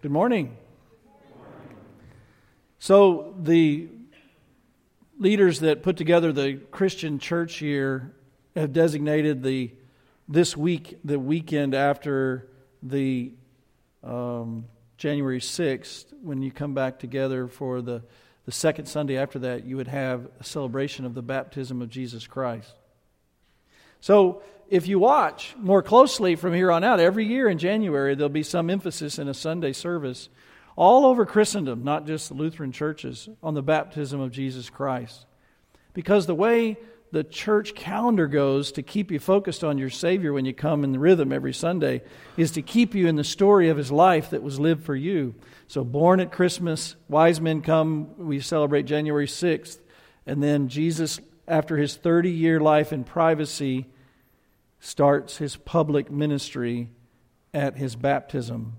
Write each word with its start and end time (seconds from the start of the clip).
Good 0.00 0.12
morning. 0.12 0.56
So, 2.78 3.34
the 3.36 3.88
leaders 5.18 5.58
that 5.58 5.82
put 5.82 5.96
together 5.96 6.32
the 6.32 6.60
Christian 6.70 7.18
church 7.18 7.60
year 7.60 8.14
have 8.54 8.72
designated 8.72 9.42
the 9.42 9.72
this 10.28 10.56
week 10.56 10.98
the 11.02 11.18
weekend 11.18 11.74
after 11.74 12.46
the 12.80 13.32
um, 14.04 14.66
January 14.98 15.40
6th, 15.40 16.04
when 16.22 16.42
you 16.42 16.52
come 16.52 16.74
back 16.74 17.00
together 17.00 17.48
for 17.48 17.82
the, 17.82 18.04
the 18.44 18.52
second 18.52 18.86
Sunday 18.86 19.16
after 19.16 19.40
that, 19.40 19.64
you 19.64 19.76
would 19.76 19.88
have 19.88 20.28
a 20.38 20.44
celebration 20.44 21.06
of 21.06 21.14
the 21.14 21.22
baptism 21.22 21.82
of 21.82 21.90
Jesus 21.90 22.24
Christ. 22.24 22.72
So, 24.00 24.42
if 24.70 24.86
you 24.86 24.98
watch 24.98 25.54
more 25.58 25.82
closely 25.82 26.36
from 26.36 26.52
here 26.52 26.70
on 26.70 26.84
out, 26.84 27.00
every 27.00 27.24
year 27.24 27.48
in 27.48 27.58
January, 27.58 28.14
there'll 28.14 28.28
be 28.28 28.42
some 28.42 28.70
emphasis 28.70 29.18
in 29.18 29.28
a 29.28 29.34
Sunday 29.34 29.72
service 29.72 30.28
all 30.76 31.06
over 31.06 31.26
Christendom, 31.26 31.82
not 31.82 32.06
just 32.06 32.28
the 32.28 32.34
Lutheran 32.34 32.70
churches, 32.70 33.28
on 33.42 33.54
the 33.54 33.62
baptism 33.62 34.20
of 34.20 34.30
Jesus 34.30 34.70
Christ. 34.70 35.26
Because 35.92 36.26
the 36.26 36.34
way 36.34 36.76
the 37.10 37.24
church 37.24 37.74
calendar 37.74 38.26
goes 38.26 38.70
to 38.72 38.82
keep 38.82 39.10
you 39.10 39.18
focused 39.18 39.64
on 39.64 39.78
your 39.78 39.90
Savior 39.90 40.32
when 40.32 40.44
you 40.44 40.52
come 40.52 40.84
in 40.84 40.92
the 40.92 40.98
rhythm 40.98 41.32
every 41.32 41.54
Sunday 41.54 42.02
is 42.36 42.52
to 42.52 42.62
keep 42.62 42.94
you 42.94 43.08
in 43.08 43.16
the 43.16 43.24
story 43.24 43.70
of 43.70 43.78
His 43.78 43.90
life 43.90 44.30
that 44.30 44.42
was 44.42 44.60
lived 44.60 44.84
for 44.84 44.94
you. 44.94 45.34
So, 45.66 45.82
born 45.82 46.20
at 46.20 46.30
Christmas, 46.30 46.94
wise 47.08 47.40
men 47.40 47.62
come, 47.62 48.10
we 48.18 48.40
celebrate 48.40 48.82
January 48.82 49.26
6th, 49.26 49.78
and 50.26 50.42
then 50.42 50.68
Jesus, 50.68 51.18
after 51.46 51.76
His 51.76 51.96
30 51.96 52.30
year 52.30 52.60
life 52.60 52.92
in 52.92 53.04
privacy, 53.04 53.86
starts 54.80 55.36
His 55.38 55.56
public 55.56 56.10
ministry 56.10 56.90
at 57.52 57.76
His 57.76 57.96
baptism. 57.96 58.74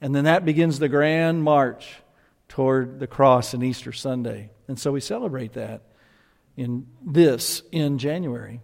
And 0.00 0.14
then 0.14 0.24
that 0.24 0.44
begins 0.44 0.78
the 0.78 0.88
grand 0.88 1.42
march 1.42 1.96
toward 2.48 3.00
the 3.00 3.06
cross 3.06 3.54
and 3.54 3.62
Easter 3.62 3.92
Sunday. 3.92 4.50
And 4.68 4.78
so 4.78 4.92
we 4.92 5.00
celebrate 5.00 5.54
that 5.54 5.82
in 6.56 6.86
this 7.04 7.62
in 7.72 7.98
January. 7.98 8.60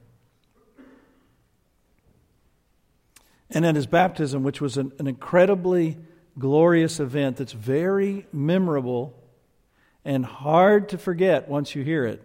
And 3.51 3.67
at 3.67 3.75
his 3.75 3.87
baptism, 3.87 4.43
which 4.43 4.61
was 4.61 4.77
an, 4.77 4.93
an 4.99 5.07
incredibly 5.07 5.99
glorious 6.39 7.01
event 7.01 7.37
that's 7.37 7.53
very 7.53 8.27
memorable 8.33 9.15
and 10.05 10.25
hard 10.25 10.91
to 10.91 10.99
forget 10.99 11.49
once 11.49 11.75
you 11.75 11.83
hear 11.83 12.05
it. 12.07 12.23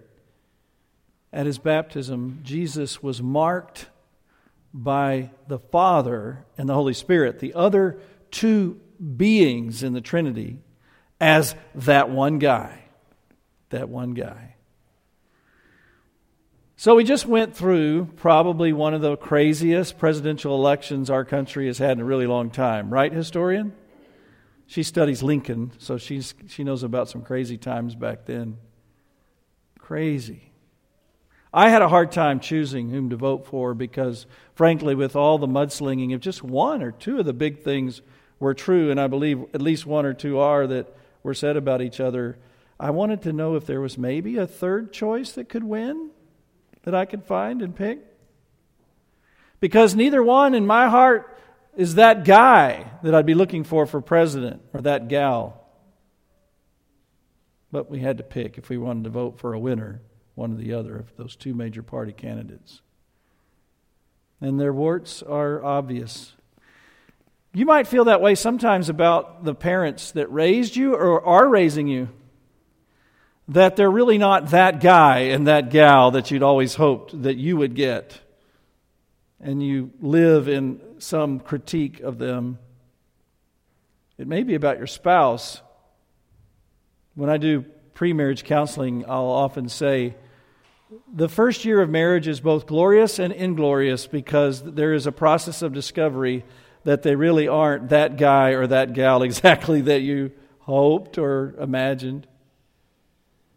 At 1.33 1.45
his 1.45 1.57
baptism, 1.57 2.39
Jesus 2.43 3.01
was 3.01 3.21
marked 3.21 3.87
by 4.77 5.29
the 5.47 5.57
Father 5.57 6.45
and 6.57 6.67
the 6.67 6.73
Holy 6.73 6.93
Spirit, 6.93 7.39
the 7.39 7.53
other 7.53 7.97
two 8.29 8.79
beings 9.15 9.81
in 9.83 9.93
the 9.93 10.01
Trinity, 10.01 10.57
as 11.19 11.55
that 11.73 12.09
one 12.09 12.39
guy. 12.39 12.83
That 13.69 13.87
one 13.87 14.13
guy. 14.13 14.55
So 16.75 16.93
we 16.95 17.05
just 17.05 17.25
went 17.25 17.55
through 17.55 18.09
probably 18.17 18.73
one 18.73 18.93
of 18.93 19.01
the 19.01 19.15
craziest 19.15 19.97
presidential 19.97 20.53
elections 20.53 21.09
our 21.09 21.23
country 21.23 21.67
has 21.67 21.77
had 21.77 21.91
in 21.91 22.01
a 22.01 22.05
really 22.05 22.27
long 22.27 22.49
time, 22.49 22.89
right, 22.89 23.13
historian? 23.13 23.73
She 24.67 24.83
studies 24.83 25.23
Lincoln, 25.23 25.71
so 25.77 25.97
she's, 25.97 26.33
she 26.49 26.65
knows 26.65 26.83
about 26.83 27.07
some 27.07 27.21
crazy 27.21 27.57
times 27.57 27.95
back 27.95 28.25
then. 28.25 28.57
Crazy. 29.79 30.51
I 31.55 31.69
had 31.69 31.81
a 31.81 31.87
hard 31.87 32.11
time 32.11 32.41
choosing 32.41 32.89
whom 32.89 33.09
to 33.11 33.15
vote 33.15 33.45
for 33.45 33.73
because, 33.73 34.25
frankly, 34.55 34.93
with 34.93 35.15
all 35.15 35.37
the 35.37 35.47
mudslinging, 35.47 36.13
if 36.13 36.19
just 36.19 36.43
one 36.43 36.83
or 36.83 36.91
two 36.91 37.17
of 37.17 37.25
the 37.25 37.31
big 37.31 37.63
things 37.63 38.01
were 38.41 38.53
true, 38.53 38.91
and 38.91 38.99
I 38.99 39.07
believe 39.07 39.41
at 39.53 39.61
least 39.61 39.85
one 39.85 40.05
or 40.05 40.13
two 40.13 40.37
are 40.37 40.67
that 40.67 40.93
were 41.23 41.33
said 41.33 41.55
about 41.55 41.81
each 41.81 42.01
other, 42.01 42.37
I 42.77 42.89
wanted 42.89 43.21
to 43.21 43.31
know 43.31 43.55
if 43.55 43.65
there 43.65 43.79
was 43.79 43.97
maybe 43.97 44.35
a 44.35 44.45
third 44.45 44.91
choice 44.91 45.31
that 45.31 45.47
could 45.47 45.63
win 45.63 46.09
that 46.83 46.93
I 46.93 47.05
could 47.05 47.23
find 47.23 47.61
and 47.61 47.73
pick? 47.73 47.99
Because 49.61 49.95
neither 49.95 50.21
one 50.21 50.55
in 50.55 50.67
my 50.67 50.89
heart 50.89 51.39
is 51.77 51.95
that 51.95 52.25
guy 52.25 52.91
that 53.01 53.15
I'd 53.15 53.25
be 53.25 53.33
looking 53.33 53.63
for 53.63 53.85
for 53.85 54.01
president 54.01 54.61
or 54.73 54.81
that 54.81 55.07
gal. 55.07 55.65
But 57.71 57.89
we 57.89 57.99
had 57.99 58.17
to 58.17 58.23
pick 58.23 58.57
if 58.57 58.67
we 58.67 58.77
wanted 58.77 59.05
to 59.05 59.09
vote 59.09 59.39
for 59.39 59.53
a 59.53 59.59
winner, 59.59 60.01
one 60.35 60.51
or 60.51 60.55
the 60.55 60.73
other 60.73 60.97
of 60.97 61.15
those 61.17 61.35
two 61.35 61.53
major 61.53 61.81
party 61.81 62.11
candidates. 62.11 62.81
And 64.41 64.59
their 64.59 64.73
warts 64.73 65.23
are 65.23 65.63
obvious. 65.63 66.33
You 67.53 67.65
might 67.65 67.87
feel 67.87 68.05
that 68.05 68.21
way 68.21 68.35
sometimes 68.35 68.89
about 68.89 69.45
the 69.45 69.55
parents 69.55 70.11
that 70.11 70.31
raised 70.31 70.75
you 70.75 70.93
or 70.93 71.25
are 71.25 71.47
raising 71.47 71.87
you 71.87 72.09
that 73.47 73.75
they're 73.75 73.91
really 73.91 74.17
not 74.17 74.49
that 74.49 74.81
guy 74.81 75.19
and 75.19 75.47
that 75.47 75.69
gal 75.69 76.11
that 76.11 76.31
you'd 76.31 76.43
always 76.43 76.75
hoped 76.75 77.23
that 77.23 77.37
you 77.37 77.57
would 77.57 77.75
get. 77.75 78.19
And 79.39 79.61
you 79.61 79.91
live 80.01 80.47
in 80.47 80.81
some 80.97 81.39
critique 81.39 81.99
of 81.99 82.17
them. 82.17 82.57
It 84.17 84.27
may 84.27 84.43
be 84.43 84.55
about 84.55 84.77
your 84.77 84.87
spouse. 84.87 85.61
When 87.13 87.29
I 87.29 87.37
do 87.37 87.65
pre 87.93 88.13
marriage 88.13 88.43
counseling, 88.43 89.05
I'll 89.07 89.25
often 89.25 89.69
say, 89.69 90.15
the 91.13 91.29
first 91.29 91.65
year 91.65 91.81
of 91.81 91.89
marriage 91.89 92.27
is 92.27 92.39
both 92.39 92.67
glorious 92.67 93.19
and 93.19 93.33
inglorious 93.33 94.07
because 94.07 94.61
there 94.61 94.93
is 94.93 95.07
a 95.07 95.11
process 95.11 95.61
of 95.61 95.73
discovery 95.73 96.43
that 96.83 97.03
they 97.03 97.15
really 97.15 97.47
aren't 97.47 97.89
that 97.89 98.17
guy 98.17 98.49
or 98.51 98.67
that 98.67 98.93
gal 98.93 99.21
exactly 99.23 99.81
that 99.81 100.01
you 100.01 100.31
hoped 100.59 101.17
or 101.17 101.55
imagined. 101.59 102.27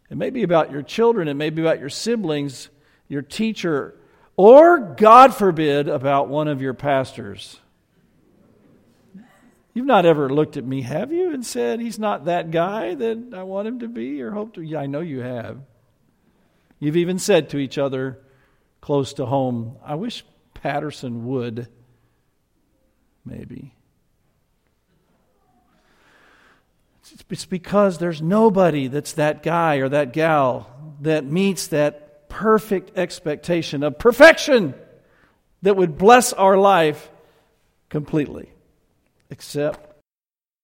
It 0.09 0.17
may 0.17 0.31
be 0.31 0.43
about 0.43 0.71
your 0.71 0.81
children, 0.81 1.27
it 1.27 1.35
may 1.35 1.49
be 1.49 1.61
about 1.61 1.79
your 1.79 1.89
siblings, 1.89 2.69
your 3.07 3.21
teacher, 3.21 3.95
or, 4.35 4.79
God 4.79 5.35
forbid, 5.35 5.89
about 5.89 6.29
one 6.29 6.47
of 6.47 6.61
your 6.61 6.73
pastors. 6.73 7.59
You've 9.73 9.85
not 9.85 10.05
ever 10.05 10.29
looked 10.29 10.57
at 10.57 10.65
me, 10.65 10.81
have 10.81 11.11
you, 11.11 11.33
and 11.33 11.45
said, 11.45 11.79
He's 11.79 11.99
not 11.99 12.25
that 12.25 12.49
guy 12.49 12.95
that 12.95 13.33
I 13.33 13.43
want 13.43 13.67
him 13.67 13.79
to 13.79 13.87
be 13.87 14.21
or 14.21 14.31
hope 14.31 14.55
to? 14.55 14.61
Yeah, 14.61 14.79
I 14.79 14.87
know 14.87 15.01
you 15.01 15.19
have. 15.19 15.59
You've 16.79 16.97
even 16.97 17.19
said 17.19 17.49
to 17.49 17.57
each 17.57 17.77
other 17.77 18.19
close 18.81 19.13
to 19.13 19.25
home, 19.25 19.77
I 19.83 19.95
wish 19.95 20.23
Patterson 20.53 21.25
would. 21.27 21.67
Maybe. 23.25 23.73
It's 27.29 27.45
because 27.45 27.97
there's 27.97 28.21
nobody 28.21 28.87
that's 28.87 29.13
that 29.13 29.43
guy 29.43 29.77
or 29.77 29.89
that 29.89 30.13
gal 30.13 30.69
that 31.01 31.25
meets 31.25 31.67
that 31.67 32.29
perfect 32.29 32.97
expectation 32.97 33.83
of 33.83 33.97
perfection 33.97 34.73
that 35.61 35.75
would 35.75 35.97
bless 35.97 36.33
our 36.33 36.57
life 36.57 37.09
completely, 37.89 38.51
except 39.29 40.01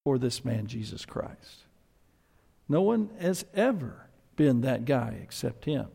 for 0.04 0.18
this 0.18 0.46
man, 0.46 0.68
Jesus 0.68 1.06
Christ. 1.06 1.66
No 2.70 2.82
one 2.82 3.10
has 3.20 3.46
ever 3.54 4.08
been 4.36 4.62
that 4.62 4.86
guy 4.86 5.20
except 5.22 5.66
him. 5.66 5.88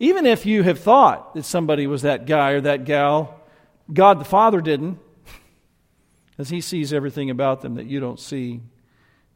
Even 0.00 0.26
if 0.26 0.46
you 0.46 0.62
have 0.62 0.78
thought 0.78 1.34
that 1.34 1.44
somebody 1.44 1.86
was 1.86 2.02
that 2.02 2.26
guy 2.26 2.50
or 2.50 2.60
that 2.60 2.84
gal, 2.84 3.40
God 3.92 4.20
the 4.20 4.24
Father 4.24 4.60
didn't 4.60 4.98
as 6.38 6.50
He 6.50 6.60
sees 6.60 6.92
everything 6.92 7.30
about 7.30 7.62
them 7.62 7.74
that 7.74 7.86
you 7.86 7.98
don't 8.00 8.20
see. 8.20 8.60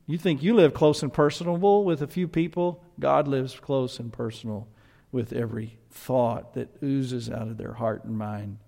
You 0.06 0.18
think 0.18 0.42
you 0.42 0.54
live 0.54 0.74
close 0.74 1.02
and 1.02 1.12
personable 1.12 1.84
with 1.84 2.02
a 2.02 2.06
few 2.06 2.28
people? 2.28 2.82
God 2.98 3.26
lives 3.28 3.58
close 3.58 3.98
and 3.98 4.12
personal 4.12 4.68
with 5.10 5.32
every 5.32 5.78
thought 5.90 6.54
that 6.54 6.68
oozes 6.82 7.30
out 7.30 7.48
of 7.48 7.58
their 7.58 7.74
heart 7.74 8.04
and 8.04 8.16
mind. 8.16 8.58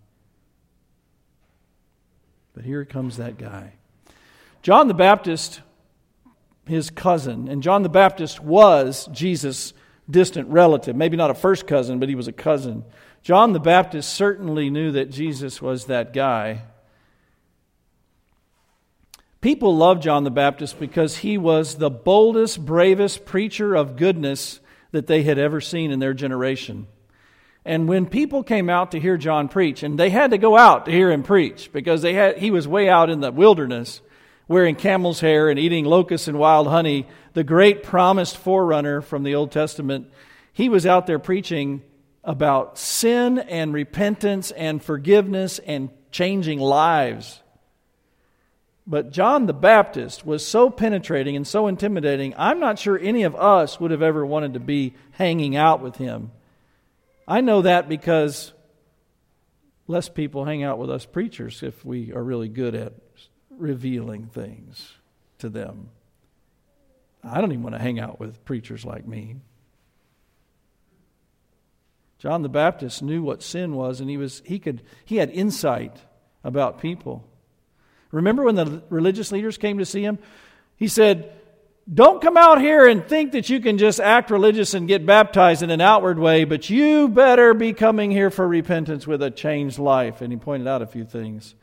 But 2.55 2.65
here 2.65 2.85
comes 2.85 3.17
that 3.17 3.37
guy. 3.37 3.75
John 4.63 4.89
the 4.89 4.95
Baptist, 4.95 5.61
his 6.67 6.89
cousin, 6.89 7.49
and 7.49 7.63
John 7.63 7.83
the 7.83 7.89
Baptist 7.89 8.41
was 8.41 9.09
Jesus' 9.13 9.75
distant 10.11 10.49
relative. 10.49 10.97
Maybe 10.97 11.17
not 11.17 11.31
a 11.31 11.35
first 11.35 11.67
cousin, 11.67 11.99
but 11.99 12.09
he 12.09 12.15
was 12.15 12.29
a 12.29 12.33
cousin. 12.33 12.85
John 13.23 13.53
the 13.53 13.61
Baptist 13.61 14.13
certainly 14.13 14.71
knew 14.71 14.93
that 14.93 15.11
Jesus 15.11 15.63
was 15.63 15.87
that 15.87 16.13
guy. 16.13 16.63
People 19.41 19.77
loved 19.77 20.03
John 20.03 20.25
the 20.25 20.31
Baptist 20.31 20.79
because 20.79 21.19
he 21.19 21.37
was 21.37 21.77
the 21.77 21.91
boldest, 21.91 22.65
bravest 22.65 23.25
preacher 23.25 23.75
of 23.75 23.97
goodness 23.97 24.61
that 24.93 25.07
they 25.07 25.23
had 25.23 25.39
ever 25.39 25.61
seen 25.61 25.91
in 25.91 25.99
their 25.99 26.15
generation. 26.15 26.87
And 27.65 27.89
when 27.89 28.07
people 28.07 28.43
came 28.43 28.69
out 28.69 28.93
to 28.93 29.01
hear 29.01 29.17
John 29.17 29.49
preach, 29.49 29.83
and 29.83 29.99
they 29.99 30.11
had 30.11 30.31
to 30.33 30.39
go 30.39 30.57
out 30.57 30.87
to 30.87 30.93
hear 30.93 31.11
him 31.11 31.23
preach 31.23 31.73
because 31.73 32.03
they 32.03 32.13
had, 32.13 32.39
he 32.39 32.51
was 32.51 32.69
way 32.69 32.89
out 32.89 33.11
in 33.11 33.21
the 33.21 33.33
wilderness, 33.33 34.03
wearing 34.49 34.77
camel's 34.77 35.21
hair 35.21 35.49
and 35.49 35.59
eating 35.59 35.85
locusts 35.85 36.29
and 36.29 36.39
wild 36.39 36.69
honey, 36.69 37.07
the 37.33 37.45
great 37.45 37.83
promised 37.83 38.37
forerunner 38.37 39.01
from 39.01 39.23
the 39.23 39.35
Old 39.35 39.51
Testament, 39.51 40.11
he 40.53 40.69
was 40.69 40.87
out 40.87 41.07
there 41.07 41.19
preaching 41.19 41.83
about 42.23 42.79
sin 42.79 43.39
and 43.39 43.73
repentance 43.73 44.51
and 44.53 44.83
forgiveness 44.83 45.59
and 45.61 45.91
changing 46.11 46.61
lives. 46.61 47.41
But 48.87 49.11
John 49.11 49.47
the 49.47 49.55
Baptist 49.55 50.27
was 50.27 50.47
so 50.47 50.69
penetrating 50.69 51.37
and 51.37 51.47
so 51.47 51.67
intimidating, 51.67 52.35
I'm 52.37 52.61
not 52.61 52.79
sure 52.79 52.99
any 52.99 53.23
of 53.23 53.35
us 53.35 53.81
would 53.81 53.91
have 53.91 54.03
ever 54.03 54.25
wanted 54.27 54.55
to 54.55 54.61
be 54.61 54.95
hanging 55.13 55.57
out 55.57 55.81
with 55.81 55.97
him. 55.97 56.33
I 57.27 57.41
know 57.41 57.63
that 57.63 57.89
because 57.89 58.53
less 59.87 60.11
people 60.11 60.45
hang 60.45 60.63
out 60.63 60.79
with 60.79 60.91
us 60.91 61.07
preachers 61.07 61.63
if 61.63 61.85
we 61.85 62.13
are 62.13 62.23
really 62.23 62.49
good 62.49 62.75
at 62.75 62.93
revealing 63.59 64.27
things 64.27 64.95
to 65.39 65.49
them. 65.49 65.91
I 67.23 67.41
don't 67.41 67.53
even 67.53 67.63
want 67.63 67.75
to 67.75 67.81
hang 67.81 67.99
out 67.99 68.21
with 68.21 68.45
preachers 68.45 68.85
like 68.85 69.07
me. 69.07 69.37
John 72.19 72.43
the 72.43 72.49
Baptist 72.49 73.03
knew 73.03 73.23
what 73.23 73.43
sin 73.43 73.75
was 73.75 74.01
and 74.01 74.09
he 74.09 74.17
was 74.17 74.43
he 74.45 74.59
could 74.59 74.83
he 75.05 75.17
had 75.17 75.31
insight 75.31 75.97
about 76.43 76.81
people. 76.81 77.29
Remember 78.11 78.45
when 78.45 78.55
the 78.55 78.83
religious 78.91 79.33
leaders 79.33 79.59
came 79.59 79.79
to 79.79 79.85
see 79.85 80.03
him? 80.03 80.19
He 80.77 80.89
said, 80.89 81.33
Don't 81.93 82.23
come 82.23 82.37
out 82.37 82.61
here 82.61 82.87
and 82.87 83.07
think 83.07 83.33
that 83.33 83.51
you 83.51 83.61
can 83.61 83.77
just 83.77 83.99
act 83.99 84.31
religious 84.31 84.73
and 84.73 84.87
get 84.87 85.05
baptized 85.05 85.63
in 85.63 85.71
an 85.71 85.81
outward 85.81 86.19
way, 86.19 86.45
but 86.45 86.71
you 86.71 87.09
better 87.09 87.55
be 87.55 87.73
coming 87.73 88.11
here 88.11 88.31
for 88.31 88.47
repentance 88.47 89.07
with 89.07 89.23
a 89.23 89.31
changed 89.31 89.79
life. 89.79 90.21
And 90.21 90.33
he 90.33 90.39
pointed 90.39 90.69
out 90.69 90.81
a 90.81 90.87
few 90.87 91.05
things. 91.05 91.55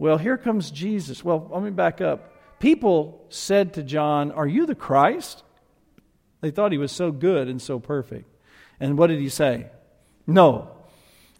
Well, 0.00 0.16
here 0.16 0.38
comes 0.38 0.70
Jesus. 0.70 1.22
Well, 1.22 1.46
let 1.52 1.62
me 1.62 1.68
back 1.68 2.00
up. 2.00 2.32
People 2.58 3.22
said 3.28 3.74
to 3.74 3.82
John, 3.82 4.32
Are 4.32 4.46
you 4.46 4.64
the 4.64 4.74
Christ? 4.74 5.44
They 6.40 6.50
thought 6.50 6.72
he 6.72 6.78
was 6.78 6.90
so 6.90 7.12
good 7.12 7.48
and 7.48 7.60
so 7.60 7.78
perfect. 7.78 8.24
And 8.80 8.96
what 8.96 9.08
did 9.08 9.20
he 9.20 9.28
say? 9.28 9.66
No, 10.26 10.70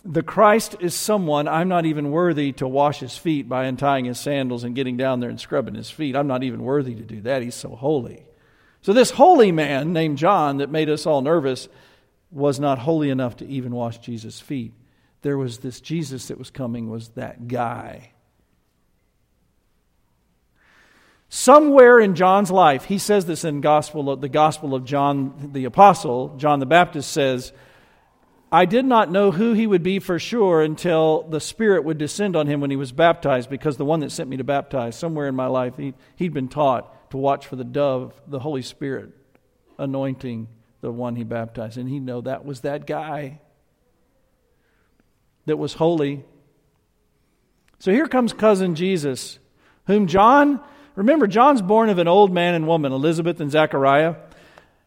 the 0.04 0.22
Christ 0.22 0.76
is 0.78 0.94
someone 0.94 1.48
I'm 1.48 1.68
not 1.68 1.86
even 1.86 2.10
worthy 2.10 2.52
to 2.52 2.68
wash 2.68 3.00
his 3.00 3.16
feet 3.16 3.48
by 3.48 3.64
untying 3.64 4.04
his 4.04 4.20
sandals 4.20 4.62
and 4.62 4.74
getting 4.74 4.98
down 4.98 5.20
there 5.20 5.30
and 5.30 5.40
scrubbing 5.40 5.74
his 5.74 5.90
feet. 5.90 6.14
I'm 6.14 6.26
not 6.26 6.42
even 6.42 6.62
worthy 6.62 6.94
to 6.94 7.02
do 7.02 7.22
that. 7.22 7.40
He's 7.40 7.54
so 7.54 7.70
holy. 7.70 8.26
So, 8.82 8.92
this 8.92 9.10
holy 9.10 9.52
man 9.52 9.94
named 9.94 10.18
John 10.18 10.58
that 10.58 10.68
made 10.68 10.90
us 10.90 11.06
all 11.06 11.22
nervous 11.22 11.66
was 12.30 12.60
not 12.60 12.78
holy 12.78 13.08
enough 13.08 13.38
to 13.38 13.46
even 13.46 13.74
wash 13.74 14.00
Jesus' 14.00 14.38
feet. 14.38 14.74
There 15.22 15.38
was 15.38 15.60
this 15.60 15.80
Jesus 15.80 16.28
that 16.28 16.36
was 16.36 16.50
coming, 16.50 16.90
was 16.90 17.08
that 17.10 17.48
guy. 17.48 18.12
Somewhere 21.32 22.00
in 22.00 22.16
John's 22.16 22.50
life, 22.50 22.86
he 22.86 22.98
says 22.98 23.24
this 23.24 23.44
in 23.44 23.60
gospel, 23.60 24.16
the 24.16 24.28
Gospel 24.28 24.74
of 24.74 24.84
John 24.84 25.50
the 25.52 25.64
Apostle, 25.64 26.34
John 26.36 26.58
the 26.58 26.66
Baptist 26.66 27.12
says, 27.12 27.52
I 28.50 28.64
did 28.64 28.84
not 28.84 29.12
know 29.12 29.30
who 29.30 29.52
he 29.52 29.64
would 29.64 29.84
be 29.84 30.00
for 30.00 30.18
sure 30.18 30.60
until 30.60 31.22
the 31.22 31.38
Spirit 31.38 31.84
would 31.84 31.98
descend 31.98 32.34
on 32.34 32.48
him 32.48 32.60
when 32.60 32.70
he 32.70 32.76
was 32.76 32.90
baptized, 32.90 33.48
because 33.48 33.76
the 33.76 33.84
one 33.84 34.00
that 34.00 34.10
sent 34.10 34.28
me 34.28 34.38
to 34.38 34.44
baptize, 34.44 34.96
somewhere 34.96 35.28
in 35.28 35.36
my 35.36 35.46
life, 35.46 35.76
he, 35.76 35.94
he'd 36.16 36.34
been 36.34 36.48
taught 36.48 37.10
to 37.10 37.16
watch 37.16 37.46
for 37.46 37.54
the 37.54 37.62
dove, 37.62 38.12
the 38.26 38.40
Holy 38.40 38.62
Spirit, 38.62 39.10
anointing 39.78 40.48
the 40.80 40.90
one 40.90 41.14
he 41.14 41.22
baptized. 41.22 41.78
And 41.78 41.88
he'd 41.88 42.02
know 42.02 42.22
that 42.22 42.44
was 42.44 42.62
that 42.62 42.88
guy 42.88 43.38
that 45.46 45.58
was 45.58 45.74
holy. 45.74 46.24
So 47.78 47.92
here 47.92 48.08
comes 48.08 48.32
cousin 48.32 48.74
Jesus, 48.74 49.38
whom 49.86 50.08
John, 50.08 50.60
remember, 50.94 51.26
John's 51.26 51.62
born 51.62 51.88
of 51.88 51.98
an 51.98 52.08
old 52.08 52.32
man 52.32 52.54
and 52.54 52.66
woman, 52.66 52.92
Elizabeth 52.92 53.40
and 53.40 53.50
Zechariah. 53.50 54.16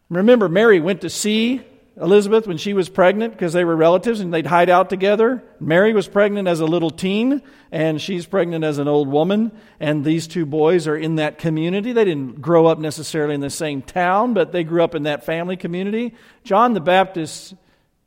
Remember, 0.09 0.47
Mary 0.47 0.79
went 0.79 1.01
to 1.01 1.09
see 1.09 1.61
Elizabeth 1.95 2.47
when 2.47 2.57
she 2.57 2.73
was 2.73 2.89
pregnant 2.89 3.33
because 3.33 3.53
they 3.53 3.63
were 3.63 3.75
relatives 3.75 4.19
and 4.19 4.33
they'd 4.33 4.47
hide 4.47 4.69
out 4.69 4.89
together. 4.89 5.43
Mary 5.59 5.93
was 5.93 6.07
pregnant 6.07 6.47
as 6.47 6.59
a 6.59 6.65
little 6.65 6.89
teen 6.89 7.41
and 7.71 8.01
she's 8.01 8.25
pregnant 8.25 8.63
as 8.63 8.79
an 8.79 8.87
old 8.87 9.07
woman. 9.07 9.51
And 9.79 10.03
these 10.03 10.27
two 10.27 10.45
boys 10.45 10.87
are 10.87 10.97
in 10.97 11.15
that 11.15 11.37
community. 11.37 11.91
They 11.91 12.05
didn't 12.05 12.41
grow 12.41 12.65
up 12.65 12.79
necessarily 12.79 13.35
in 13.35 13.41
the 13.41 13.49
same 13.51 13.83
town, 13.83 14.33
but 14.33 14.51
they 14.51 14.63
grew 14.63 14.83
up 14.83 14.95
in 14.95 15.03
that 15.03 15.23
family 15.23 15.55
community. 15.55 16.15
John 16.43 16.73
the 16.73 16.81
Baptist 16.81 17.53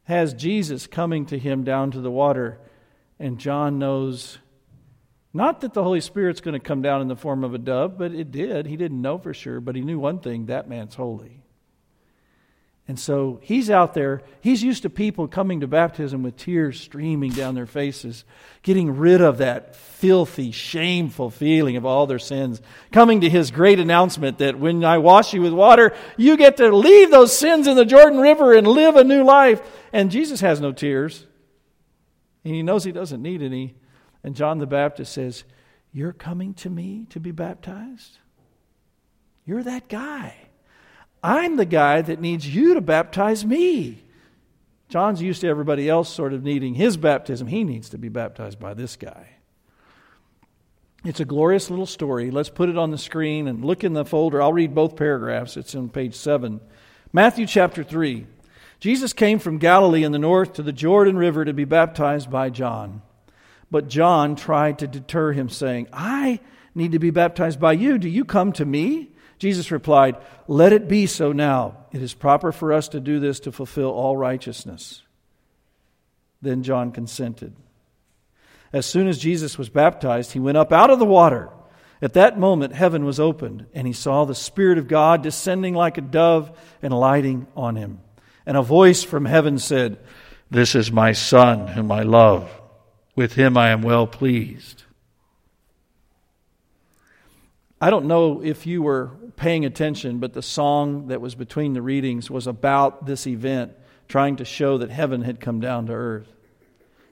has 0.05 0.35
Jesus 0.35 0.87
coming 0.89 1.27
to 1.27 1.39
him 1.39 1.63
down 1.63 1.93
to 1.93 2.01
the 2.01 2.11
water. 2.11 2.59
And 3.21 3.39
John 3.39 3.79
knows 3.79 4.39
not 5.37 5.61
that 5.61 5.75
the 5.75 5.83
Holy 5.83 6.01
Spirit's 6.01 6.41
going 6.41 6.59
to 6.59 6.61
come 6.61 6.83
down 6.83 7.03
in 7.03 7.09
the 7.09 7.17
form 7.17 7.45
of 7.45 7.55
a 7.55 7.59
dove, 7.59 7.99
but 7.99 8.13
it 8.13 8.31
did. 8.31 8.67
He 8.67 8.77
didn't 8.77 9.01
know 9.01 9.19
for 9.19 9.35
sure, 9.35 9.61
but 9.61 9.77
he 9.77 9.83
knew 9.83 9.99
one 9.99 10.19
thing 10.19 10.47
that 10.47 10.69
man's 10.69 10.95
holy. 10.95 11.43
And 12.89 12.99
so 12.99 13.41
he's 13.43 13.69
out 13.69 13.95
there. 13.95 14.23
He's 14.41 14.63
used 14.63 14.83
to 14.83 14.91
people 14.91 15.27
coming 15.27 15.61
to 15.61 15.67
baptism 15.67 16.23
with 16.23 16.37
tears 16.37 16.81
streaming 16.81 17.33
down 17.33 17.57
their 17.57 17.67
faces, 17.67 18.25
getting 18.63 18.97
rid 18.97 19.21
of 19.21 19.39
that 19.39 19.75
filthy, 19.75 20.53
shameful 20.53 21.31
feeling 21.31 21.77
of 21.77 21.85
all 21.85 22.07
their 22.07 22.21
sins, 22.21 22.63
coming 22.93 23.23
to 23.23 23.29
his 23.29 23.51
great 23.51 23.81
announcement 23.81 24.39
that 24.39 24.61
when 24.61 24.85
I 24.85 24.99
wash 24.99 25.35
you 25.35 25.43
with 25.43 25.53
water, 25.53 25.95
you 26.17 26.37
get 26.37 26.59
to 26.59 26.75
leave 26.75 27.11
those 27.11 27.37
sins 27.37 27.67
in 27.67 27.75
the 27.75 27.85
Jordan 27.85 28.21
River 28.21 28.55
and 28.55 28.69
live 28.69 28.95
a 28.95 29.03
new 29.03 29.25
life. 29.25 29.61
And 29.93 30.13
Jesus 30.13 30.41
has 30.41 30.61
no 30.61 30.71
tears. 30.71 31.27
And 32.45 32.55
he 32.55 32.63
knows 32.63 32.85
he 32.85 32.93
doesn't 32.93 33.21
need 33.21 33.43
any. 33.43 33.75
And 34.27 34.35
John 34.35 34.59
the 34.59 34.67
Baptist 34.67 35.13
says, 35.13 35.45
You're 35.93 36.13
coming 36.13 36.53
to 36.55 36.69
me 36.69 37.07
to 37.11 37.21
be 37.21 37.31
baptized? 37.31 38.19
You're 39.45 39.63
that 39.63 39.89
guy. 39.89 40.35
I'm 41.23 41.55
the 41.55 41.65
guy 41.65 42.03
that 42.03 42.21
needs 42.21 42.53
you 42.53 42.75
to 42.75 42.81
baptize 42.81 43.45
me. 43.45 44.03
John's 44.89 45.23
used 45.23 45.43
to 45.43 45.49
everybody 45.49 45.89
else 45.89 46.13
sort 46.13 46.33
of 46.33 46.43
needing 46.43 46.75
his 46.75 46.97
baptism. 46.97 47.47
He 47.47 47.63
needs 47.63 47.89
to 47.91 47.99
be 47.99 48.09
baptized 48.09 48.59
by 48.59 48.75
this 48.75 48.97
guy. 48.97 49.29
It's 51.05 51.21
a 51.21 51.25
glorious 51.25 51.71
little 51.71 51.87
story. 51.87 52.33
Let's 52.33 52.51
put 52.51 52.69
it 52.69 52.77
on 52.77 52.91
the 52.91 52.99
screen 52.99 53.47
and 53.47 53.65
look 53.65 53.85
in 53.85 53.93
the 53.93 54.05
folder. 54.05 54.43
I'll 54.43 54.53
read 54.53 54.75
both 54.75 54.97
paragraphs. 54.97 55.57
It's 55.57 55.77
on 55.77 55.89
page 55.89 56.17
7. 56.17 56.61
Matthew 57.13 57.47
chapter 57.47 57.85
3. 57.85 58.27
Jesus 58.81 59.13
came 59.13 59.39
from 59.39 59.59
Galilee 59.59 60.03
in 60.03 60.11
the 60.11 60.19
north 60.19 60.55
to 60.55 60.65
the 60.65 60.73
Jordan 60.73 61.17
River 61.17 61.45
to 61.45 61.53
be 61.53 61.65
baptized 61.65 62.29
by 62.29 62.51
John. 62.51 63.03
But 63.71 63.89
John 63.89 64.37
tried 64.37 64.79
to 64.81 64.87
deter 64.87 65.33
him, 65.33 65.49
saying, 65.49 65.89
I 65.93 66.41
need 66.75 66.93
to 66.93 66.99
be 66.99 67.11
baptized 67.11 67.59
by 67.59 67.73
you. 67.73 67.99
Do 67.99 68.09
you 68.09 68.25
come 68.25 68.53
to 68.53 68.65
me? 68.65 69.11
Jesus 69.39 69.71
replied, 69.71 70.17
Let 70.47 70.73
it 70.73 70.89
be 70.89 71.07
so 71.07 71.33
now. 71.33 71.77
It 71.93 72.03
is 72.03 72.15
proper 72.15 72.53
for 72.53 72.73
us 72.73 72.89
to 72.89 73.01
do 73.01 73.21
this 73.21 73.41
to 73.41 73.53
fulfill 73.53 73.91
all 73.91 74.17
righteousness. 74.17 75.03
Then 76.41 76.63
John 76.63 76.93
consented. 76.93 77.55
As 78.73 78.87
soon 78.87 79.09
as 79.09 79.19
Jesus 79.19 79.59
was 79.59 79.69
baptized, 79.69 80.33
he 80.33 80.41
went 80.41 80.59
up 80.59 80.73
out 80.73 80.91
of 80.91 80.99
the 80.99 81.05
water. 81.05 81.49
At 82.03 82.13
that 82.13 82.39
moment, 82.39 82.75
heaven 82.75 83.05
was 83.05 83.19
opened, 83.19 83.67
and 83.73 83.87
he 83.87 83.93
saw 83.93 84.25
the 84.25 84.35
Spirit 84.35 84.77
of 84.77 84.89
God 84.89 85.23
descending 85.23 85.75
like 85.75 85.97
a 85.97 86.03
dove 86.03 86.57
and 86.83 86.93
alighting 86.93 87.47
on 87.57 87.77
him. 87.77 88.01
And 88.45 88.57
a 88.57 88.63
voice 88.63 89.03
from 89.03 89.25
heaven 89.25 89.59
said, 89.59 89.99
This 90.51 90.75
is 90.75 90.93
my 90.93 91.13
Son, 91.13 91.67
whom 91.67 91.91
I 91.91 92.03
love. 92.03 92.51
With 93.17 93.33
him 93.33 93.57
I 93.57 93.71
am 93.71 93.83
well 93.83 94.07
pleased. 94.07 94.85
I 97.81 97.91
don't 97.91 98.07
know 98.07 98.43
if 98.43 98.67
you 98.67 98.83
were 98.83 99.11
paying 99.37 99.65
attention, 99.65 100.19
but 100.19 100.33
the 100.33 100.43
song 100.43 101.09
that 101.09 101.21
was 101.21 101.35
between 101.35 101.73
the 101.73 101.83
readings 101.83 102.31
was 102.31 102.47
about 102.47 103.07
this 103.07 103.27
event, 103.27 103.73
trying 104.09 104.37
to 104.37 104.45
show 104.45 104.79
that 104.79 104.91
heaven 104.91 105.23
had 105.23 105.41
come 105.41 105.61
down 105.61 105.87
to 105.87 105.93
earth. 105.93 106.29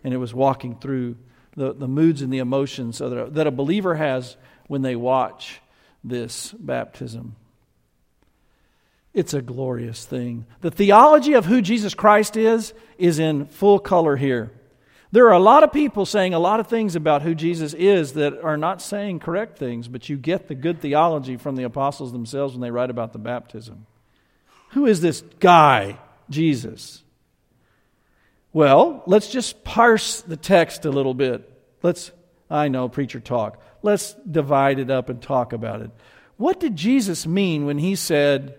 And 0.03 0.15
it 0.15 0.19
was 0.19 0.33
walking 0.33 0.77
through 0.77 1.17
the, 1.57 1.73
the 1.75 1.89
moods 1.89 2.23
and 2.23 2.33
the 2.33 2.39
emotions 2.39 2.99
that 2.99 3.07
a, 3.07 3.31
that 3.31 3.47
a 3.47 3.51
believer 3.51 3.95
has 3.95 4.37
when 4.67 4.83
they 4.83 4.97
watch 4.97 5.61
this 6.03 6.53
baptism. 6.53 7.37
It's 9.13 9.33
a 9.33 9.43
glorious 9.43 10.05
thing. 10.05 10.45
The 10.61 10.71
theology 10.71 11.35
of 11.35 11.47
who 11.47 11.63
Jesus 11.63 11.95
Christ 11.95 12.37
is 12.37 12.75
is 12.99 13.19
in 13.19 13.47
full 13.47 13.79
color 13.79 14.17
here. 14.17 14.51
There 15.15 15.29
are 15.29 15.33
a 15.35 15.39
lot 15.39 15.63
of 15.63 15.73
people 15.73 16.07
saying 16.07 16.35
a 16.35 16.41
lot 16.41 16.59
of 16.59 16.67
things 16.67 16.97
about 16.97 17.23
who 17.23 17.37
Jesus 17.37 17.73
is 17.73 18.15
that 18.15 18.43
are 18.43 18.57
not 18.57 18.83
saying 18.83 19.21
correct 19.21 19.57
things, 19.57 19.87
but 19.87 20.09
you 20.09 20.17
get 20.17 20.49
the 20.49 20.57
good 20.57 20.81
theology 20.81 21.37
from 21.37 21.55
the 21.55 21.63
apostles 21.63 22.11
themselves 22.11 22.55
when 22.55 22.61
they 22.61 22.73
write 22.73 22.91
about 22.91 23.13
the 23.13 23.21
baptism. 23.21 23.87
Who 24.71 24.87
is 24.87 25.01
this 25.01 25.23
guy, 25.39 26.01
Jesus? 26.31 27.05
Well, 28.53 29.05
let's 29.07 29.29
just 29.31 29.63
parse 29.63 30.21
the 30.21 30.37
text 30.37 30.85
a 30.85 30.91
little 30.91 31.15
bit. 31.15 31.49
Let's, 31.81 32.11
I 32.51 32.67
know, 32.67 32.89
preacher 32.89 33.21
talk. 33.21 33.63
Let's 33.83 34.15
divide 34.15 34.81
it 34.81 34.91
up 34.91 35.11
and 35.11 35.23
talk 35.23 35.53
about 35.53 35.81
it. 35.81 35.93
What 36.39 36.59
did 36.59 36.75
Jesus 36.75 37.25
mean 37.25 37.67
when 37.67 37.79
he 37.79 37.95
said, 37.95 38.57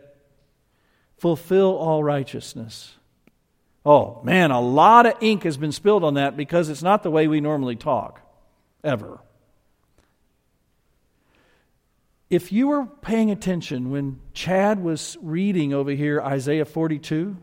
fulfill 1.18 1.76
all 1.76 2.02
righteousness? 2.02 2.96
Oh, 3.86 4.20
man, 4.24 4.50
a 4.50 4.60
lot 4.60 5.06
of 5.06 5.14
ink 5.22 5.44
has 5.44 5.58
been 5.58 5.72
spilled 5.72 6.04
on 6.04 6.16
that 6.16 6.36
because 6.36 6.70
it's 6.70 6.82
not 6.82 7.04
the 7.04 7.12
way 7.12 7.28
we 7.28 7.40
normally 7.40 7.76
talk, 7.76 8.20
ever. 8.84 9.20
If 12.30 12.52
you 12.52 12.68
were 12.68 12.88
paying 12.88 13.30
attention 13.30 13.92
when 13.92 14.20
Chad 14.34 14.84
was 14.84 15.18
reading 15.22 15.74
over 15.74 15.92
here 15.92 16.20
Isaiah 16.20 16.66
42, 16.66 17.38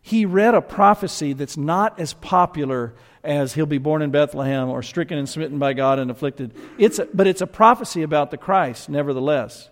he 0.00 0.24
read 0.24 0.54
a 0.54 0.62
prophecy 0.62 1.34
that's 1.34 1.58
not 1.58 2.00
as 2.00 2.14
popular 2.14 2.94
as 3.22 3.52
he'll 3.52 3.66
be 3.66 3.76
born 3.76 4.00
in 4.00 4.10
Bethlehem 4.10 4.70
or 4.70 4.82
stricken 4.82 5.18
and 5.18 5.28
smitten 5.28 5.58
by 5.58 5.74
God 5.74 5.98
and 5.98 6.10
afflicted. 6.10 6.54
It's 6.78 6.98
a, 6.98 7.06
but 7.12 7.26
it's 7.26 7.42
a 7.42 7.46
prophecy 7.46 8.02
about 8.02 8.30
the 8.30 8.38
Christ, 8.38 8.88
nevertheless. 8.88 9.68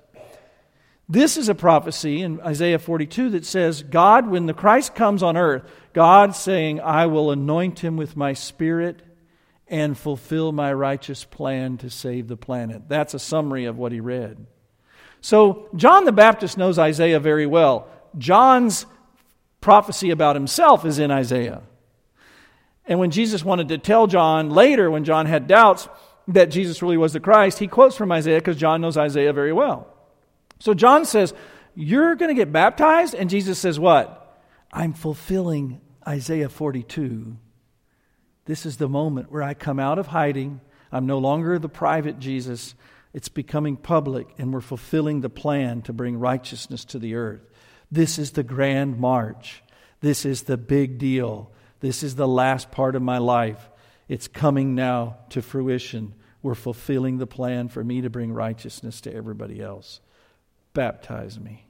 This 1.09 1.39
is 1.39 1.49
a 1.49 1.55
prophecy 1.55 2.21
in 2.21 2.41
Isaiah 2.43 2.79
42 2.79 3.31
that 3.31 3.47
says, 3.47 3.83
God, 3.83 4.29
when 4.29 4.45
the 4.45 4.53
Christ 4.53 4.95
comes 4.95 5.23
on 5.23 5.39
earth, 5.39 5.63
God 5.95 6.37
saying, 6.37 6.81
I 6.81 7.07
will 7.07 7.31
anoint 7.31 7.79
him 7.79 7.97
with 7.97 8.15
my 8.15 8.35
spirit 8.35 9.01
and 9.69 9.97
fulfill 9.97 10.53
my 10.53 10.73
righteous 10.73 11.25
plan 11.25 11.79
to 11.79 11.89
save 11.89 12.29
the 12.29 12.37
planet. 12.37 12.89
That's 12.89 13.15
a 13.15 13.19
summary 13.19 13.65
of 13.65 13.79
what 13.79 13.93
he 13.93 14.01
read. 14.01 14.47
So, 15.21 15.69
John 15.75 16.05
the 16.05 16.13
Baptist 16.13 16.59
knows 16.59 16.79
Isaiah 16.79 17.21
very 17.21 17.47
well. 17.47 17.89
John's 18.17 18.85
prophecy 19.61 20.11
about 20.11 20.37
himself 20.37 20.85
is 20.85 20.99
in 20.99 21.11
Isaiah. 21.11 21.63
And 22.87 22.99
when 22.99 23.11
Jesus 23.11 23.45
wanted 23.45 23.69
to 23.69 23.79
tell 23.79 24.07
John 24.07 24.51
later, 24.51 24.91
when 24.91 25.05
John 25.05 25.27
had 25.27 25.47
doubts 25.47 25.89
that 26.29 26.51
Jesus 26.51 26.83
really 26.83 26.97
was 26.97 27.15
the 27.15 27.21
Christ, 27.21 27.59
he 27.59 27.67
quotes 27.67 27.97
from 27.97 28.13
Isaiah 28.13 28.39
because 28.39 28.57
John 28.57 28.81
knows 28.81 28.97
Isaiah 28.97 29.33
very 29.33 29.53
well. 29.53 29.95
So 30.59 30.75
John 30.75 31.05
says, 31.05 31.35
You're 31.75 32.15
going 32.15 32.35
to 32.35 32.41
get 32.41 32.53
baptized? 32.53 33.15
And 33.15 33.31
Jesus 33.31 33.59
says, 33.59 33.79
What? 33.79 34.41
I'm 34.73 34.93
fulfilling 34.93 35.81
Isaiah 36.07 36.49
42. 36.49 37.37
This 38.45 38.65
is 38.65 38.79
the 38.79 38.89
moment 38.89 39.31
where 39.31 39.43
I 39.43 39.55
come 39.55 39.79
out 39.79 39.99
of 39.99 40.09
hiding. 40.09 40.61
I'm 40.91 41.07
no 41.07 41.19
longer 41.19 41.59
the 41.59 41.69
private 41.69 42.19
Jesus. 42.19 42.75
It's 43.13 43.29
becoming 43.29 43.77
public, 43.77 44.29
and 44.39 44.53
we're 44.53 44.61
fulfilling 44.61 45.21
the 45.21 45.31
plan 45.31 45.83
to 45.83 45.93
bring 45.93 46.19
righteousness 46.19 46.85
to 46.87 46.99
the 46.99 47.15
earth. 47.15 47.43
This 47.91 48.19
is 48.19 48.33
the 48.33 48.43
grand 48.43 48.99
march. 48.99 49.63
This 50.01 50.25
is 50.25 50.43
the 50.43 50.57
big 50.57 50.99
deal. 50.99 51.51
This 51.81 52.03
is 52.03 52.15
the 52.15 52.29
last 52.29 52.71
part 52.71 52.97
of 52.97 53.03
my 53.03 53.19
life. 53.19 53.71
It's 54.09 54.29
coming 54.29 54.75
now 54.75 55.17
to 55.31 55.43
fruition. 55.43 56.15
We're 56.43 56.55
fulfilling 56.55 57.19
the 57.19 57.27
plan 57.27 57.69
for 57.69 57.83
me 57.83 58.01
to 58.03 58.11
bring 58.11 58.33
righteousness 58.33 59.01
to 59.03 59.15
everybody 59.15 59.61
else. 59.61 60.01
Baptize 60.79 61.41
me. 61.41 61.67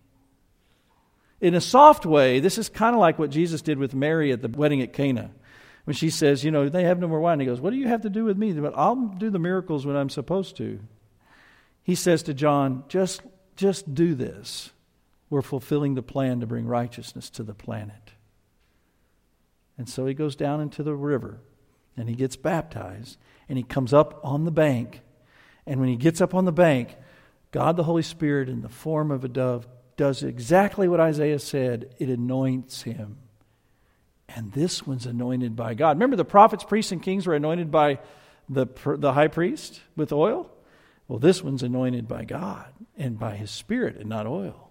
In 1.41 1.55
a 1.55 1.63
soft 1.63 2.05
way, 2.05 2.41
this 2.41 2.59
is 2.59 2.69
kind 2.69 2.95
of 2.95 3.01
like 3.01 3.19
what 3.19 3.31
Jesus 3.31 3.63
did 3.63 3.79
with 3.79 3.95
Mary 3.95 4.33
at 4.33 4.43
the 4.43 4.49
wedding 4.49 4.83
at 4.83 4.93
Cana. 4.93 5.31
When 5.85 5.95
she 5.97 6.11
says, 6.11 6.45
You 6.45 6.51
know, 6.51 6.69
they 6.69 6.85
have 6.85 6.99
no 6.99 7.09
more 7.09 7.19
wine. 7.19 7.41
He 7.41 7.47
goes, 7.47 7.59
What 7.59 7.71
do 7.71 7.77
you 7.77 7.89
have 7.89 8.03
to 8.03 8.11
do 8.11 8.25
with 8.25 8.37
me? 8.37 8.53
But 8.53 8.75
I'll 8.77 8.97
do 8.97 9.31
the 9.31 9.39
miracles 9.39 9.87
when 9.87 9.97
I'm 9.97 10.11
supposed 10.11 10.59
to. 10.59 10.81
He 11.83 11.95
says 11.95 12.23
to 12.25 12.35
John, 12.35 12.85
Just, 12.89 13.23
just 13.57 13.95
do 13.95 14.15
this 14.15 14.73
we're 15.31 15.41
fulfilling 15.41 15.95
the 15.95 16.03
plan 16.03 16.41
to 16.41 16.47
bring 16.47 16.67
righteousness 16.67 17.31
to 17.31 17.43
the 17.43 17.55
planet. 17.55 18.13
And 19.79 19.89
so 19.89 20.05
he 20.05 20.13
goes 20.13 20.37
down 20.37 20.61
into 20.61 20.83
the 20.83 20.95
river 20.95 21.41
and 21.97 22.11
he 22.11 22.15
gets 22.15 22.37
baptized 22.37 23.17
and 23.49 23.57
he 23.57 23.65
comes 23.65 23.95
up 23.95 24.21
on 24.23 24.45
the 24.45 24.51
bank. 24.51 25.01
And 25.67 25.81
when 25.81 25.89
he 25.89 25.97
gets 25.97 26.21
up 26.21 26.35
on 26.35 26.45
the 26.45 26.53
bank, 26.53 26.95
God 27.51 27.77
the 27.77 27.85
Holy 27.85 28.03
Spirit, 28.03 28.49
in 28.49 28.63
the 28.63 28.69
form 28.69 29.11
of 29.11 29.25
a 29.25 29.29
dove, 29.29 29.67
does 29.97 30.23
exactly 30.23 30.87
what 30.89 31.01
Isaiah 31.01 31.39
said 31.39 31.95
it 31.99 32.09
anoints 32.09 32.83
him. 32.83 33.19
And 34.29 34.53
this 34.53 34.87
one's 34.87 35.07
anointed 35.07 35.57
by 35.57 35.75
God. 35.75 35.97
Remember, 35.97 36.17
the 36.17 36.25
prophets, 36.25 36.63
priests, 36.63 36.93
and 36.93 37.03
kings 37.03 37.27
were 37.27 37.35
anointed 37.35 37.71
by 37.71 37.99
the, 38.49 38.67
the 38.99 39.13
high 39.13 39.29
priest 39.29 39.81
with 39.97 40.13
oil? 40.13 40.51
Well, 41.09 41.19
this 41.19 41.43
one's 41.43 41.63
anointed 41.63 42.07
by 42.07 42.25
God 42.25 42.67
and 42.99 43.19
by 43.19 43.37
his 43.37 43.51
Spirit 43.51 43.97
and 43.97 44.09
not 44.09 44.27
oil 44.27 44.69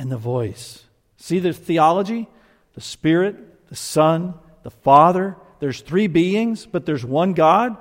and 0.00 0.10
the 0.10 0.16
voice. 0.16 0.84
See 1.18 1.40
the 1.40 1.52
theology? 1.52 2.26
The 2.72 2.80
Spirit, 2.80 3.68
the 3.68 3.76
Son, 3.76 4.32
the 4.62 4.70
Father. 4.70 5.36
There's 5.58 5.82
three 5.82 6.06
beings, 6.06 6.64
but 6.64 6.86
there's 6.86 7.04
one 7.04 7.34
God. 7.34 7.76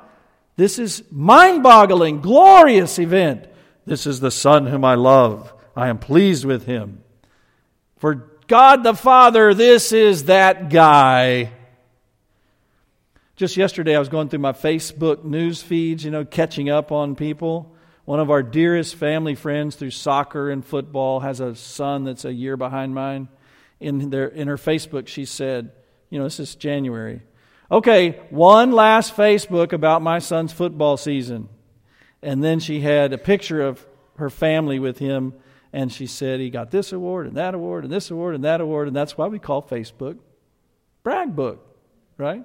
This 0.60 0.78
is 0.78 1.04
mind 1.10 1.64
boggling, 1.64 2.20
glorious 2.20 3.00
event. 3.00 3.48
This 3.86 4.06
is 4.06 4.20
the 4.20 4.30
Son 4.30 4.66
whom 4.66 4.84
I 4.84 4.96
love. 4.96 5.54
I 5.74 5.88
am 5.88 6.00
pleased 6.00 6.44
with 6.44 6.66
him. 6.66 7.02
For 7.96 8.28
God 8.46 8.84
the 8.84 8.94
Father, 8.94 9.54
this 9.54 9.94
is 9.94 10.26
that 10.26 10.70
guy. 10.70 11.52
Just 13.38 13.56
yesterday, 13.56 13.96
I 13.96 14.00
was 14.00 14.10
going 14.10 14.28
through 14.28 14.40
my 14.40 14.52
Facebook 14.52 15.24
news 15.24 15.62
feeds, 15.62 16.04
you 16.04 16.12
know, 16.12 16.26
catching 16.26 16.70
up 16.70 16.92
on 16.92 17.16
people. 17.16 17.74
One 18.04 18.20
of 18.20 18.30
our 18.30 18.44
dearest 18.44 18.96
family 18.96 19.36
friends 19.36 19.78
through 19.78 19.92
soccer 19.92 20.50
and 20.50 20.66
football 20.66 21.22
has 21.22 21.40
a 21.40 21.56
son 21.56 22.04
that's 22.04 22.26
a 22.26 22.34
year 22.34 22.58
behind 22.58 22.94
mine. 22.94 23.30
In, 23.80 24.10
their, 24.10 24.28
in 24.28 24.50
her 24.50 24.58
Facebook, 24.58 25.08
she 25.08 25.24
said, 25.24 25.72
you 26.10 26.20
know, 26.20 26.26
this 26.26 26.42
is 26.42 26.54
January. 26.56 27.22
Okay, 27.72 28.20
one 28.32 28.72
last 28.72 29.16
Facebook 29.16 29.74
about 29.74 30.02
my 30.02 30.20
son's 30.20 30.52
football 30.52 30.98
season. 30.98 31.50
And 32.22 32.44
then 32.44 32.60
she 32.60 32.80
had 32.80 33.14
a 33.14 33.18
picture 33.18 33.62
of 33.62 33.86
her 34.18 34.30
family 34.30 34.80
with 34.80 34.98
him, 34.98 35.34
and 35.72 35.92
she 35.92 36.08
said 36.08 36.40
he 36.40 36.50
got 36.50 36.72
this 36.72 36.92
award 36.92 37.28
and 37.28 37.38
that 37.38 37.54
award 37.54 37.84
and 37.84 37.94
this 37.94 38.10
award 38.10 38.36
and 38.36 38.44
that 38.44 38.60
award, 38.60 38.88
and 38.88 38.96
that's 38.96 39.18
why 39.18 39.28
we 39.28 39.40
call 39.40 39.62
Facebook 39.62 40.18
brag 41.04 41.36
book, 41.36 41.66
right? 42.18 42.44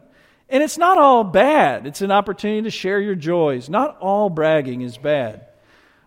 And 0.48 0.62
it's 0.62 0.78
not 0.78 0.98
all 0.98 1.24
bad. 1.24 1.86
It's 1.86 2.02
an 2.02 2.10
opportunity 2.10 2.62
to 2.62 2.70
share 2.70 3.00
your 3.00 3.14
joys. 3.14 3.68
Not 3.68 3.98
all 3.98 4.28
bragging 4.28 4.82
is 4.82 4.98
bad. 4.98 5.46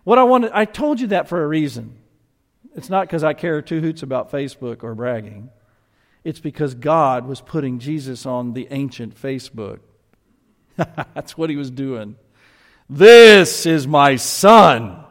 What 0.04 0.18
I 0.18 0.22
wanted, 0.22 0.52
I 0.54 0.64
told 0.64 1.00
you 1.00 1.08
that 1.08 1.28
for 1.28 1.42
a 1.42 1.46
reason. 1.46 1.98
It's 2.74 2.88
not 2.88 3.06
because 3.06 3.24
I 3.24 3.34
care 3.34 3.60
two 3.60 3.80
hoots 3.80 4.02
about 4.02 4.30
Facebook 4.30 4.84
or 4.84 4.94
bragging. 4.94 5.50
It's 6.28 6.40
because 6.40 6.74
God 6.74 7.26
was 7.26 7.40
putting 7.40 7.78
Jesus 7.78 8.26
on 8.26 8.52
the 8.52 8.68
ancient 8.70 9.16
Facebook. 9.16 9.78
That's 10.76 11.38
what 11.38 11.48
he 11.48 11.56
was 11.56 11.70
doing. 11.70 12.16
This 12.86 13.64
is 13.64 13.86
my 13.86 14.16
son, 14.16 15.04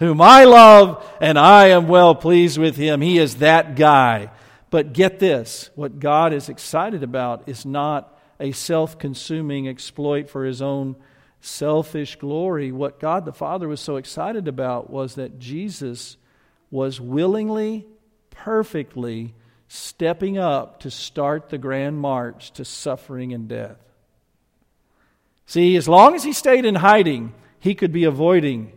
whom 0.00 0.20
I 0.20 0.42
love, 0.42 1.08
and 1.20 1.38
I 1.38 1.66
am 1.66 1.86
well 1.86 2.16
pleased 2.16 2.58
with 2.58 2.74
him. 2.74 3.00
He 3.00 3.16
is 3.18 3.36
that 3.36 3.76
guy. 3.76 4.32
But 4.70 4.92
get 4.92 5.20
this 5.20 5.70
what 5.76 6.00
God 6.00 6.32
is 6.32 6.48
excited 6.48 7.04
about 7.04 7.48
is 7.48 7.64
not 7.64 8.18
a 8.40 8.50
self 8.50 8.98
consuming 8.98 9.68
exploit 9.68 10.28
for 10.28 10.44
his 10.44 10.60
own 10.60 10.96
selfish 11.40 12.16
glory. 12.16 12.72
What 12.72 12.98
God 12.98 13.24
the 13.24 13.32
Father 13.32 13.68
was 13.68 13.80
so 13.80 13.94
excited 13.94 14.48
about 14.48 14.90
was 14.90 15.14
that 15.14 15.38
Jesus 15.38 16.16
was 16.72 17.00
willingly, 17.00 17.86
perfectly 18.30 19.32
stepping 19.68 20.38
up 20.38 20.80
to 20.80 20.90
start 20.90 21.48
the 21.48 21.58
grand 21.58 21.98
march 21.98 22.52
to 22.52 22.64
suffering 22.64 23.32
and 23.32 23.48
death. 23.48 23.78
See, 25.46 25.76
as 25.76 25.88
long 25.88 26.14
as 26.14 26.24
he 26.24 26.32
stayed 26.32 26.64
in 26.64 26.74
hiding, 26.74 27.32
he 27.60 27.74
could 27.74 27.92
be 27.92 28.04
avoiding 28.04 28.72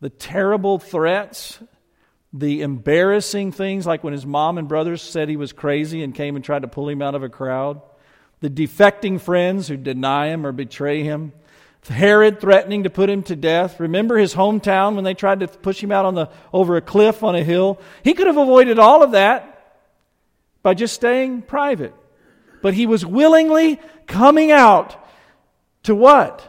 the 0.00 0.10
terrible 0.10 0.78
threats, 0.78 1.58
the 2.32 2.62
embarrassing 2.62 3.52
things 3.52 3.86
like 3.86 4.04
when 4.04 4.12
his 4.12 4.26
mom 4.26 4.58
and 4.58 4.68
brothers 4.68 5.02
said 5.02 5.28
he 5.28 5.36
was 5.36 5.52
crazy 5.52 6.02
and 6.02 6.14
came 6.14 6.36
and 6.36 6.44
tried 6.44 6.62
to 6.62 6.68
pull 6.68 6.88
him 6.88 7.02
out 7.02 7.14
of 7.14 7.22
a 7.22 7.28
crowd, 7.28 7.80
the 8.40 8.50
defecting 8.50 9.20
friends 9.20 9.68
who 9.68 9.76
deny 9.76 10.28
him 10.28 10.46
or 10.46 10.52
betray 10.52 11.02
him, 11.02 11.32
Herod 11.88 12.40
threatening 12.40 12.84
to 12.84 12.90
put 12.90 13.08
him 13.08 13.22
to 13.24 13.36
death. 13.36 13.80
Remember 13.80 14.18
his 14.18 14.34
hometown 14.34 14.94
when 14.94 15.04
they 15.04 15.14
tried 15.14 15.40
to 15.40 15.48
push 15.48 15.82
him 15.82 15.90
out 15.90 16.04
on 16.04 16.14
the, 16.14 16.28
over 16.52 16.76
a 16.76 16.82
cliff 16.82 17.22
on 17.22 17.34
a 17.34 17.42
hill? 17.42 17.80
He 18.04 18.12
could 18.12 18.26
have 18.26 18.36
avoided 18.36 18.78
all 18.78 19.02
of 19.02 19.12
that 19.12 19.49
by 20.62 20.74
just 20.74 20.94
staying 20.94 21.42
private. 21.42 21.94
But 22.62 22.74
he 22.74 22.86
was 22.86 23.06
willingly 23.06 23.80
coming 24.06 24.50
out 24.50 24.96
to 25.84 25.94
what? 25.94 26.46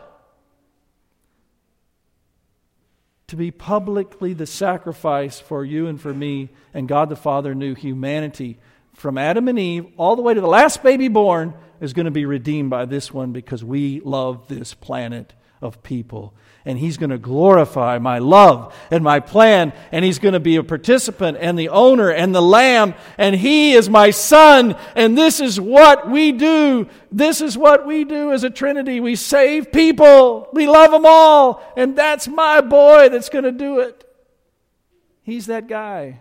To 3.27 3.35
be 3.35 3.51
publicly 3.51 4.33
the 4.33 4.45
sacrifice 4.45 5.39
for 5.39 5.63
you 5.63 5.87
and 5.87 5.99
for 5.99 6.13
me. 6.13 6.49
And 6.73 6.87
God 6.87 7.09
the 7.09 7.15
Father 7.15 7.55
knew 7.55 7.75
humanity 7.75 8.59
from 8.93 9.17
Adam 9.17 9.47
and 9.47 9.57
Eve 9.57 9.87
all 9.97 10.15
the 10.15 10.21
way 10.21 10.33
to 10.33 10.41
the 10.41 10.47
last 10.47 10.83
baby 10.83 11.07
born 11.07 11.53
is 11.79 11.93
going 11.93 12.05
to 12.05 12.11
be 12.11 12.25
redeemed 12.25 12.69
by 12.69 12.85
this 12.85 13.13
one 13.13 13.31
because 13.31 13.63
we 13.63 14.01
love 14.01 14.47
this 14.47 14.73
planet 14.73 15.33
of 15.61 15.81
people. 15.81 16.33
And 16.63 16.77
he's 16.77 16.97
going 16.97 17.09
to 17.09 17.17
glorify 17.17 17.97
my 17.97 18.19
love 18.19 18.75
and 18.91 19.03
my 19.03 19.19
plan, 19.19 19.73
and 19.91 20.05
he's 20.05 20.19
going 20.19 20.33
to 20.33 20.39
be 20.39 20.57
a 20.57 20.63
participant 20.63 21.37
and 21.41 21.57
the 21.57 21.69
owner 21.69 22.09
and 22.09 22.35
the 22.35 22.41
lamb, 22.41 22.93
and 23.17 23.35
he 23.35 23.73
is 23.73 23.89
my 23.89 24.11
son, 24.11 24.75
and 24.95 25.17
this 25.17 25.39
is 25.39 25.59
what 25.59 26.09
we 26.09 26.31
do. 26.31 26.87
This 27.11 27.41
is 27.41 27.57
what 27.57 27.87
we 27.87 28.03
do 28.03 28.31
as 28.31 28.43
a 28.43 28.51
Trinity. 28.51 28.99
We 28.99 29.15
save 29.15 29.71
people, 29.71 30.49
we 30.53 30.67
love 30.67 30.91
them 30.91 31.05
all, 31.05 31.63
and 31.75 31.95
that's 31.95 32.27
my 32.27 32.61
boy 32.61 33.09
that's 33.09 33.29
going 33.29 33.45
to 33.45 33.51
do 33.51 33.79
it. 33.79 34.03
He's 35.23 35.47
that 35.47 35.67
guy. 35.67 36.19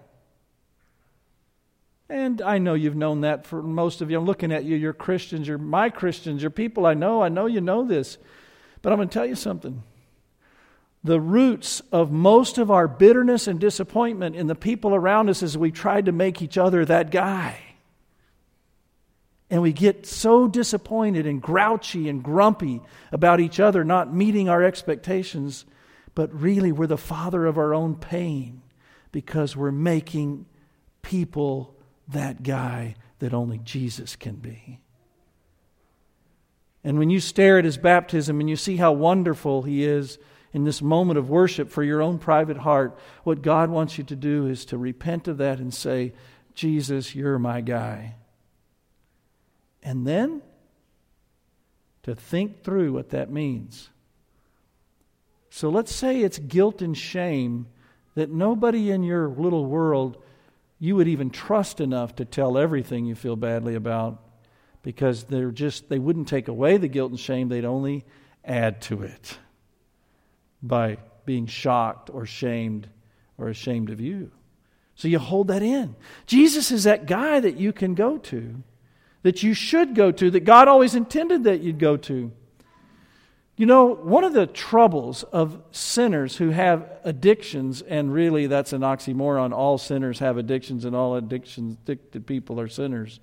And 2.08 2.42
I 2.42 2.58
know 2.58 2.74
you've 2.74 2.96
known 2.96 3.20
that 3.20 3.46
for 3.46 3.62
most 3.62 4.00
of 4.00 4.10
you. 4.10 4.18
I'm 4.18 4.24
looking 4.24 4.52
at 4.52 4.64
you. 4.64 4.74
You're 4.74 4.92
Christians. 4.92 5.46
You're 5.46 5.58
my 5.58 5.90
Christians. 5.90 6.42
You're 6.42 6.50
people 6.50 6.84
I 6.84 6.94
know. 6.94 7.22
I 7.22 7.28
know 7.28 7.46
you 7.46 7.60
know 7.60 7.84
this. 7.84 8.18
But 8.82 8.92
I'm 8.92 8.98
going 8.98 9.08
to 9.08 9.14
tell 9.14 9.26
you 9.26 9.36
something. 9.36 9.84
The 11.02 11.20
roots 11.20 11.80
of 11.92 12.10
most 12.10 12.58
of 12.58 12.70
our 12.70 12.86
bitterness 12.86 13.46
and 13.46 13.58
disappointment 13.58 14.36
in 14.36 14.46
the 14.46 14.54
people 14.54 14.94
around 14.94 15.30
us 15.30 15.42
is 15.42 15.56
we 15.56 15.70
tried 15.70 16.06
to 16.06 16.12
make 16.12 16.42
each 16.42 16.58
other 16.58 16.84
that 16.84 17.10
guy. 17.10 17.58
And 19.48 19.62
we 19.62 19.72
get 19.72 20.06
so 20.06 20.46
disappointed 20.46 21.26
and 21.26 21.42
grouchy 21.42 22.08
and 22.08 22.22
grumpy 22.22 22.80
about 23.10 23.40
each 23.40 23.58
other 23.58 23.82
not 23.82 24.14
meeting 24.14 24.48
our 24.48 24.62
expectations, 24.62 25.64
but 26.14 26.32
really 26.38 26.70
we're 26.70 26.86
the 26.86 26.98
father 26.98 27.46
of 27.46 27.58
our 27.58 27.74
own 27.74 27.96
pain 27.96 28.62
because 29.10 29.56
we're 29.56 29.72
making 29.72 30.46
people 31.02 31.74
that 32.08 32.42
guy 32.42 32.94
that 33.18 33.34
only 33.34 33.58
Jesus 33.58 34.16
can 34.16 34.36
be. 34.36 34.80
And 36.84 36.98
when 36.98 37.10
you 37.10 37.20
stare 37.20 37.58
at 37.58 37.64
his 37.64 37.76
baptism 37.76 38.40
and 38.40 38.48
you 38.48 38.56
see 38.56 38.76
how 38.76 38.92
wonderful 38.92 39.62
he 39.62 39.84
is 39.84 40.18
in 40.52 40.64
this 40.64 40.82
moment 40.82 41.18
of 41.18 41.30
worship 41.30 41.70
for 41.70 41.82
your 41.82 42.02
own 42.02 42.18
private 42.18 42.58
heart, 42.58 42.98
what 43.24 43.42
God 43.42 43.70
wants 43.70 43.98
you 43.98 44.04
to 44.04 44.16
do 44.16 44.46
is 44.46 44.64
to 44.66 44.78
repent 44.78 45.28
of 45.28 45.38
that 45.38 45.58
and 45.58 45.72
say, 45.72 46.12
Jesus, 46.54 47.14
you're 47.14 47.38
my 47.38 47.60
guy. 47.60 48.16
And 49.82 50.06
then 50.06 50.42
to 52.02 52.14
think 52.14 52.64
through 52.64 52.92
what 52.92 53.10
that 53.10 53.30
means. 53.30 53.90
So 55.50 55.68
let's 55.68 55.94
say 55.94 56.22
it's 56.22 56.38
guilt 56.38 56.82
and 56.82 56.96
shame 56.96 57.66
that 58.14 58.30
nobody 58.30 58.90
in 58.90 59.02
your 59.02 59.28
little 59.28 59.66
world 59.66 60.22
you 60.82 60.96
would 60.96 61.08
even 61.08 61.28
trust 61.28 61.80
enough 61.80 62.16
to 62.16 62.24
tell 62.24 62.56
everything 62.56 63.04
you 63.04 63.14
feel 63.14 63.36
badly 63.36 63.74
about 63.74 64.22
because 64.82 65.24
they're 65.24 65.50
just 65.50 65.88
they 65.90 65.98
wouldn't 65.98 66.26
take 66.26 66.48
away 66.48 66.78
the 66.78 66.88
guilt 66.88 67.10
and 67.10 67.20
shame 67.20 67.48
they'd 67.48 67.66
only 67.66 68.04
add 68.44 68.80
to 68.80 69.02
it 69.02 69.38
by 70.62 70.98
being 71.24 71.46
shocked 71.46 72.10
or 72.10 72.26
shamed 72.26 72.88
or 73.38 73.48
ashamed 73.48 73.90
of 73.90 74.00
you. 74.00 74.30
So 74.94 75.08
you 75.08 75.18
hold 75.18 75.48
that 75.48 75.62
in. 75.62 75.96
Jesus 76.26 76.70
is 76.70 76.84
that 76.84 77.06
guy 77.06 77.40
that 77.40 77.56
you 77.56 77.72
can 77.72 77.94
go 77.94 78.18
to 78.18 78.62
that 79.22 79.42
you 79.42 79.54
should 79.54 79.94
go 79.94 80.10
to 80.10 80.30
that 80.30 80.44
god 80.44 80.68
always 80.68 80.94
intended 80.94 81.44
that 81.44 81.60
you'd 81.60 81.78
go 81.78 81.96
to. 81.96 82.32
You 83.56 83.66
know, 83.66 83.94
one 83.94 84.24
of 84.24 84.32
the 84.32 84.46
troubles 84.46 85.22
of 85.22 85.60
sinners 85.70 86.36
who 86.36 86.48
have 86.48 86.90
addictions, 87.04 87.82
and 87.82 88.10
really 88.10 88.46
that's 88.46 88.72
an 88.72 88.80
oxymoron, 88.80 89.52
all 89.52 89.76
sinners 89.76 90.18
have 90.20 90.38
addictions 90.38 90.86
and 90.86 90.96
all 90.96 91.14
addictions, 91.14 91.76
addicted 91.82 92.26
people 92.26 92.58
are 92.58 92.68
sinners, 92.68 93.20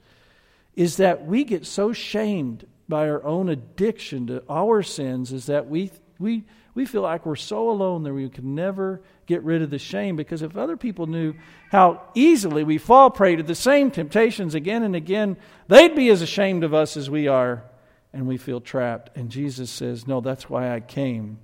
is 0.75 0.97
that 0.97 1.25
we 1.25 1.43
get 1.43 1.65
so 1.65 1.91
shamed 1.91 2.67
by 2.87 3.09
our 3.09 3.23
own 3.23 3.49
addiction 3.49 4.27
to 4.27 4.43
our 4.47 4.83
sins 4.83 5.33
is 5.33 5.47
that 5.47 5.67
we, 5.67 5.91
we, 6.19 6.43
we 6.73 6.85
feel 6.85 7.01
like 7.01 7.25
we're 7.25 7.35
so 7.35 7.69
alone 7.69 8.03
that 8.03 8.13
we 8.13 8.29
can 8.29 8.55
never 8.55 9.01
get 9.25 9.43
rid 9.43 9.61
of 9.61 9.69
the 9.69 9.79
shame 9.79 10.15
because 10.15 10.41
if 10.41 10.55
other 10.57 10.77
people 10.77 11.07
knew 11.07 11.33
how 11.71 12.01
easily 12.15 12.63
we 12.63 12.77
fall 12.77 13.09
prey 13.09 13.35
to 13.35 13.43
the 13.43 13.55
same 13.55 13.91
temptations 13.91 14.55
again 14.55 14.83
and 14.83 14.95
again, 14.95 15.37
they'd 15.67 15.95
be 15.95 16.09
as 16.09 16.21
ashamed 16.21 16.63
of 16.63 16.73
us 16.73 16.97
as 16.97 17.09
we 17.09 17.27
are 17.27 17.63
and 18.13 18.27
we 18.27 18.37
feel 18.37 18.61
trapped. 18.61 19.15
And 19.15 19.29
Jesus 19.29 19.69
says, 19.69 20.07
No, 20.07 20.21
that's 20.21 20.49
why 20.49 20.73
I 20.73 20.79
came. 20.79 21.39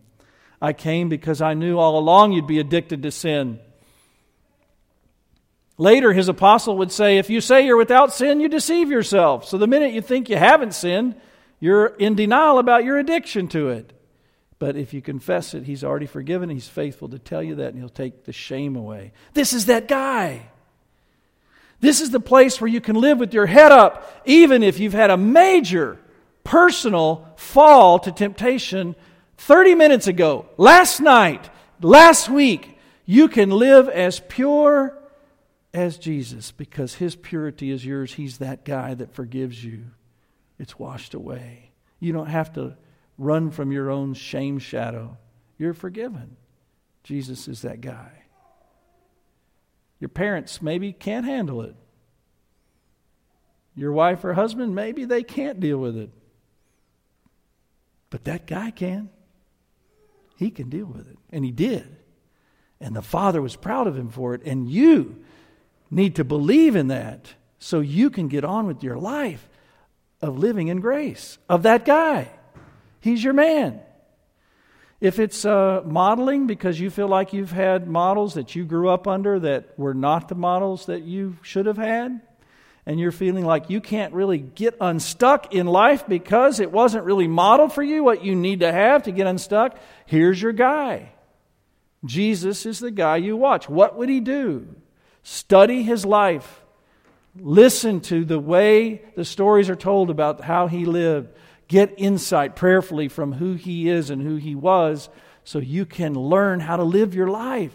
I 0.62 0.74
came 0.74 1.10
because 1.10 1.42
I 1.42 1.54
knew 1.54 1.78
all 1.78 2.00
along 2.00 2.32
you'd 2.32 2.48
be 2.48 2.60
addicted 2.60 3.04
to 3.04 3.12
sin. 3.12 3.60
Later, 5.78 6.14
his 6.14 6.30
apostle 6.30 6.78
would 6.78 6.92
say, 6.92 7.18
If 7.18 7.30
you 7.30 7.42
say 7.42 7.66
you're 7.66 7.78
without 7.78 8.14
sin, 8.14 8.40
you 8.40 8.48
deceive 8.48 8.90
yourself. 8.90 9.46
So 9.46 9.58
the 9.58 9.68
minute 9.68 9.94
you 9.94 10.02
think 10.02 10.30
you 10.30 10.38
haven't 10.38 10.74
sinned, 10.74 11.16
you're 11.60 11.88
in 11.88 12.16
denial 12.16 12.60
about 12.60 12.84
your 12.84 12.98
addiction 12.98 13.48
to 13.50 13.70
it. 13.70 13.94
But 14.64 14.78
if 14.78 14.94
you 14.94 15.02
confess 15.02 15.54
it, 15.54 15.66
he's 15.66 15.84
already 15.84 16.06
forgiven. 16.06 16.50
He's 16.50 16.70
faithful 16.70 17.10
to 17.10 17.20
tell 17.20 17.44
you 17.44 17.56
that, 17.56 17.74
and 17.74 17.80
he'll 17.80 17.90
take 17.90 18.24
the 18.24 18.32
shame 18.32 18.78
away. 18.78 19.12
This 19.34 19.52
is 19.52 19.66
that 19.66 19.90
guy. 19.90 20.48
This 21.82 22.00
is 22.00 22.12
the 22.12 22.22
place 22.22 22.62
where 22.62 22.70
you 22.70 22.80
can 22.80 22.96
live 22.96 23.20
with 23.20 23.34
your 23.34 23.46
head 23.46 23.74
up, 23.74 24.22
even 24.24 24.64
if 24.64 24.80
you've 24.80 24.94
had 24.94 25.10
a 25.10 25.18
major 25.18 26.00
personal 26.46 27.28
fall 27.36 28.00
to 28.00 28.14
temptation 28.14 28.96
30 29.36 29.76
minutes 29.76 30.08
ago, 30.08 30.46
last 30.56 31.02
night, 31.02 31.50
last 31.82 32.30
week, 32.30 32.80
you 33.06 33.28
can 33.28 33.50
live 33.50 33.90
as 33.90 34.22
pure 34.30 34.98
as 35.74 35.98
Jesus 35.98 36.52
because 36.52 36.96
his 36.96 37.18
purity 37.18 37.70
is 37.70 37.86
yours. 37.86 38.14
He's 38.14 38.38
that 38.38 38.64
guy 38.64 38.94
that 38.94 39.14
forgives 39.14 39.62
you. 39.62 39.88
It's 40.58 40.80
washed 40.80 41.14
away. 41.14 41.72
You 42.00 42.14
don't 42.14 42.28
have 42.28 42.54
to 42.54 42.78
run 43.18 43.52
from 43.52 43.72
your 43.72 43.90
own 43.90 44.14
shame 44.14 44.60
shadow. 44.60 45.18
You're 45.58 45.74
forgiven. 45.74 46.36
Jesus 47.04 47.48
is 47.48 47.62
that 47.62 47.82
guy. 47.82 48.24
Your 50.00 50.10
parents 50.10 50.62
maybe 50.62 50.92
can't 50.92 51.26
handle 51.26 51.62
it. 51.62 51.76
Your 53.76 53.92
wife 53.92 54.24
or 54.24 54.34
husband, 54.34 54.76
maybe 54.76 55.06
they 55.06 55.24
can't 55.24 55.60
deal 55.60 55.78
with 55.78 55.98
it. 55.98 56.12
But 58.10 58.26
that 58.26 58.46
guy 58.46 58.72
can. 58.72 59.10
He 60.38 60.52
can 60.52 60.70
deal 60.70 60.86
with 60.86 61.10
it. 61.10 61.18
And 61.32 61.44
he 61.44 61.52
did. 61.52 61.98
And 62.80 62.96
the 62.96 63.02
Father 63.02 63.42
was 63.42 63.56
proud 63.56 63.88
of 63.88 63.98
him 63.98 64.10
for 64.10 64.34
it. 64.34 64.42
And 64.46 64.70
you 64.70 65.24
need 65.90 66.16
to 66.18 66.24
believe 66.24 66.76
in 66.76 66.88
that 66.88 67.34
so 67.60 67.80
you 67.80 68.10
can 68.10 68.28
get 68.28 68.44
on 68.44 68.68
with 68.68 68.84
your 68.84 68.98
life 68.98 69.48
of 70.22 70.38
living 70.38 70.68
in 70.68 70.80
grace 70.80 71.38
of 71.48 71.64
that 71.64 71.86
guy. 71.86 72.30
He's 73.04 73.22
your 73.22 73.34
man. 73.34 73.82
If 75.02 75.20
it's 75.20 75.44
uh, 75.44 75.82
modeling 75.84 76.48
because 76.48 76.80
you 76.80 76.90
feel 76.90 77.10
like 77.10 77.34
you've 77.34 77.52
had 77.52 77.86
models 77.86 78.36
that 78.36 78.56
you 78.56 78.64
grew 78.64 78.88
up 78.88 79.10
under 79.10 79.42
that 79.42 79.78
were 79.78 79.94
not 79.94 80.30
the 80.30 80.36
models 80.36 80.86
that 80.86 81.04
you 81.04 81.36
should 81.42 81.66
have 81.66 81.78
had, 81.78 82.22
and 82.86 83.02
you're 83.02 83.12
feeling 83.12 83.44
like 83.44 83.70
you 83.70 83.82
can't 83.82 84.14
really 84.14 84.38
get 84.38 84.78
unstuck 84.80 85.54
in 85.54 85.68
life 85.68 86.08
because 86.08 86.62
it 86.62 86.72
wasn't 86.72 87.04
really 87.04 87.28
modeled 87.28 87.74
for 87.74 87.84
you 87.84 88.06
what 88.06 88.24
you 88.24 88.36
need 88.36 88.62
to 88.62 88.72
have 88.72 89.04
to 89.04 89.12
get 89.12 89.28
unstuck, 89.28 89.78
here's 90.06 90.42
your 90.42 90.54
guy. 90.54 91.12
Jesus 92.06 92.66
is 92.66 92.80
the 92.80 92.90
guy 92.92 93.18
you 93.18 93.36
watch. 93.36 93.68
What 93.68 93.98
would 93.98 94.08
he 94.08 94.22
do? 94.22 94.74
Study 95.24 95.84
his 95.84 96.06
life. 96.06 96.62
Listen 97.38 98.00
to 98.00 98.24
the 98.24 98.40
way 98.40 99.02
the 99.18 99.26
stories 99.26 99.70
are 99.70 99.76
told 99.76 100.10
about 100.10 100.40
how 100.40 100.68
he 100.68 100.86
lived. 100.86 101.36
Get 101.74 101.96
insight 101.98 102.56
prayerfully 102.56 103.08
from 103.08 103.34
who 103.34 103.56
he 103.56 103.90
is 103.90 104.12
and 104.12 104.22
who 104.22 104.36
he 104.36 104.54
was 104.54 105.10
so 105.44 105.58
you 105.58 105.88
can 105.88 106.14
learn 106.14 106.60
how 106.60 106.76
to 106.76 106.84
live 106.84 107.16
your 107.16 107.30
life. 107.30 107.74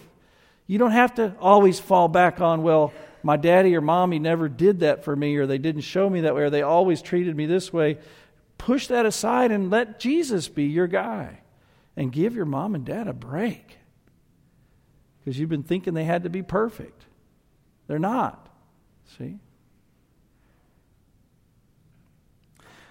You 0.69 0.79
don't 0.79 0.93
have 0.93 1.17
to 1.17 1.35
always 1.41 1.81
fall 1.81 2.07
back 2.07 2.41
on, 2.41 2.63
well, 2.63 2.93
my 3.25 3.37
daddy 3.37 3.75
or 3.75 3.81
mommy 3.81 4.21
never 4.21 4.49
did 4.49 4.79
that 4.81 5.03
for 5.03 5.17
me, 5.17 5.35
or 5.35 5.49
they 5.49 5.59
didn't 5.59 5.81
show 5.81 6.09
me 6.09 6.21
that 6.21 6.37
way, 6.37 6.43
or 6.43 6.51
they 6.51 6.63
always 6.63 7.03
treated 7.03 7.35
me 7.35 7.47
this 7.47 7.73
way. 7.73 7.99
Push 8.57 8.87
that 8.87 9.05
aside 9.05 9.51
and 9.51 9.69
let 9.69 9.99
Jesus 9.99 10.47
be 10.47 10.67
your 10.67 10.87
guy. 10.87 11.41
And 11.97 12.13
give 12.13 12.37
your 12.37 12.45
mom 12.45 12.77
and 12.77 12.85
dad 12.85 13.09
a 13.09 13.13
break. 13.13 13.79
Because 15.19 15.41
you've 15.41 15.49
been 15.49 15.65
thinking 15.65 15.95
they 15.95 16.05
had 16.05 16.23
to 16.23 16.31
be 16.31 16.45
perfect. 16.45 17.05
They're 17.89 17.99
not. 17.99 18.49
See? 19.19 19.41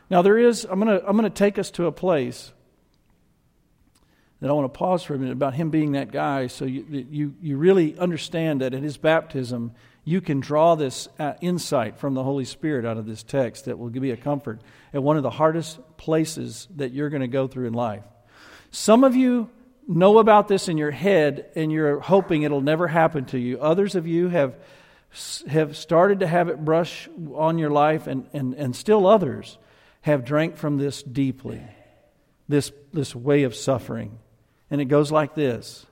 Now, 0.10 0.22
there 0.22 0.38
is, 0.38 0.66
I'm 0.70 0.80
going 0.80 1.00
to 1.00 1.06
I'm 1.06 1.18
going 1.18 1.30
to 1.30 1.36
take 1.36 1.60
us 1.60 1.72
to 1.72 1.86
a 1.86 1.92
place 1.92 2.54
that 4.40 4.50
I 4.50 4.54
want 4.54 4.72
to 4.72 4.78
pause 4.78 5.04
for 5.04 5.16
a 5.16 5.18
minute 5.18 5.34
about 5.34 5.56
him 5.56 5.70
being 5.70 5.94
that 5.94 6.12
guy 6.12 6.48
so 6.48 6.66
you, 6.66 6.86
you, 7.10 7.36
you 7.42 7.58
really 7.58 7.98
understand 7.98 8.62
that 8.62 8.74
at 8.74 8.84
his 8.84 8.98
baptism, 8.98 9.72
you 10.04 10.22
can 10.22 10.40
draw 10.40 10.76
this 10.76 11.08
uh, 11.18 11.34
insight 11.42 11.98
from 11.98 12.14
the 12.14 12.24
Holy 12.24 12.46
Spirit 12.46 12.86
out 12.86 12.98
of 12.98 13.06
this 13.06 13.24
text 13.24 13.66
that 13.66 13.80
will 13.80 13.90
give 13.90 14.04
you 14.04 14.14
a 14.14 14.18
comfort 14.18 14.62
at 14.94 15.02
one 15.02 15.18
of 15.18 15.24
the 15.24 15.32
hardest 15.32 15.80
places 15.98 16.68
that 16.76 16.94
you're 16.94 17.10
going 17.10 17.22
to 17.22 17.28
go 17.28 17.48
through 17.48 17.68
in 17.68 17.74
life. 17.74 18.04
Some 18.70 19.04
of 19.04 19.16
you 19.16 19.50
know 19.88 20.20
about 20.20 20.48
this 20.48 20.70
in 20.70 20.78
your 20.78 20.92
head 20.92 21.50
and 21.56 21.72
you're 21.72 22.00
hoping 22.00 22.44
it'll 22.44 22.62
never 22.62 22.88
happen 22.88 23.26
to 23.26 23.40
you. 23.40 23.60
Others 23.60 23.96
of 23.96 24.06
you 24.06 24.30
have, 24.30 24.56
have 25.48 25.76
started 25.76 26.20
to 26.20 26.28
have 26.28 26.48
it 26.48 26.64
brush 26.64 27.10
on 27.34 27.58
your 27.58 27.72
life, 27.72 28.06
and, 28.08 28.30
and, 28.34 28.54
and 28.54 28.76
still 28.76 29.08
others 29.08 29.58
have 30.08 30.26
drank 30.26 30.56
from 30.56 30.78
this 30.78 31.04
deeply, 31.04 31.62
this, 32.48 32.72
this 32.94 33.14
way 33.16 33.44
of 33.44 33.54
suffering. 33.54 34.20
And 34.72 34.82
it 34.82 34.86
goes 34.86 35.12
like 35.12 35.36
this 35.36 35.86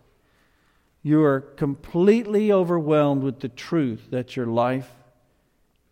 you 1.03 1.23
are 1.23 1.41
completely 1.41 2.51
overwhelmed 2.51 3.21
with 3.21 3.41
the 3.41 3.49
truth 3.49 4.07
that 4.09 4.35
your 4.35 4.47
life 4.47 4.91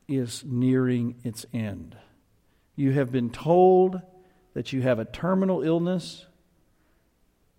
is 0.07 0.43
nearing 0.43 1.15
its 1.23 1.45
end. 1.53 1.95
You 2.75 2.93
have 2.93 3.12
been 3.12 3.29
told 3.29 4.01
that 4.55 4.73
you 4.73 4.81
have 4.81 4.97
a 4.97 5.05
terminal 5.05 5.62
illness, 5.62 6.25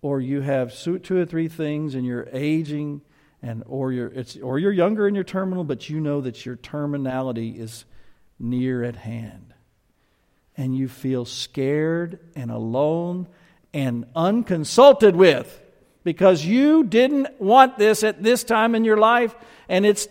or 0.01 0.19
you 0.19 0.41
have 0.41 0.77
two 0.77 1.17
or 1.17 1.25
three 1.25 1.47
things, 1.47 1.95
and 1.95 2.05
you're 2.05 2.27
aging, 2.33 3.01
and 3.41 3.63
or 3.67 3.93
you're 3.93 4.07
it's 4.07 4.35
or 4.35 4.59
you're 4.59 4.73
younger 4.73 5.07
and 5.07 5.15
you're 5.15 5.23
terminal, 5.23 5.63
but 5.63 5.89
you 5.89 6.01
know 6.01 6.19
that 6.21 6.45
your 6.45 6.57
terminality 6.57 7.51
is 7.51 7.85
near 8.37 8.83
at 8.83 8.97
hand, 8.97 9.53
and 10.57 10.75
you 10.75 10.87
feel 10.87 11.25
scared 11.25 12.19
and 12.35 12.51
alone 12.51 13.27
and 13.73 14.05
unconsulted 14.15 15.15
with 15.15 15.61
because 16.03 16.45
you 16.45 16.83
didn't 16.83 17.41
want 17.41 17.77
this 17.77 18.03
at 18.03 18.23
this 18.23 18.43
time 18.43 18.75
in 18.75 18.85
your 18.85 18.97
life, 18.97 19.35
and 19.67 19.85
it's 19.85 20.07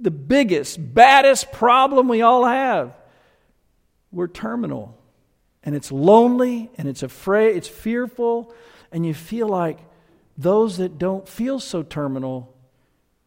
the 0.00 0.10
biggest, 0.10 0.78
baddest 0.94 1.52
problem 1.52 2.08
we 2.08 2.22
all 2.22 2.44
have. 2.44 2.94
We're 4.10 4.28
terminal, 4.28 4.98
and 5.62 5.74
it's 5.74 5.92
lonely, 5.92 6.70
and 6.78 6.88
it's 6.88 7.02
afraid, 7.02 7.56
it's 7.56 7.68
fearful, 7.68 8.54
and 8.90 9.04
you 9.04 9.14
feel 9.14 9.46
like 9.46 9.78
those 10.38 10.78
that 10.78 10.98
don't 10.98 11.28
feel 11.28 11.60
so 11.60 11.82
terminal 11.82 12.54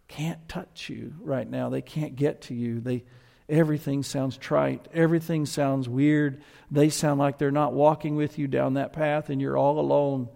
can't 0.07 0.49
touch 0.49 0.89
you 0.89 1.13
right 1.21 1.47
now. 1.47 1.69
They 1.69 1.81
can't 1.81 2.15
get 2.15 2.41
to 2.43 2.55
you. 2.55 2.79
They 2.81 3.03
everything 3.49 4.03
sounds 4.03 4.37
trite. 4.37 4.87
Everything 4.93 5.45
sounds 5.45 5.89
weird. 5.89 6.41
They 6.71 6.89
sound 6.89 7.19
like 7.19 7.37
they're 7.37 7.51
not 7.51 7.73
walking 7.73 8.15
with 8.15 8.37
you 8.37 8.47
down 8.47 8.75
that 8.75 8.93
path 8.93 9.29
and 9.29 9.41
you're 9.41 9.57
all 9.57 9.79
alone. 9.79 10.29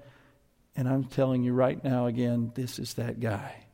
And 0.75 0.89
I'm 0.89 1.03
telling 1.03 1.43
you 1.43 1.53
right 1.53 1.81
now 1.83 2.07
again, 2.07 2.51
this 2.55 2.79
is 2.79 2.95
that 2.95 3.19
guy. 3.19 3.65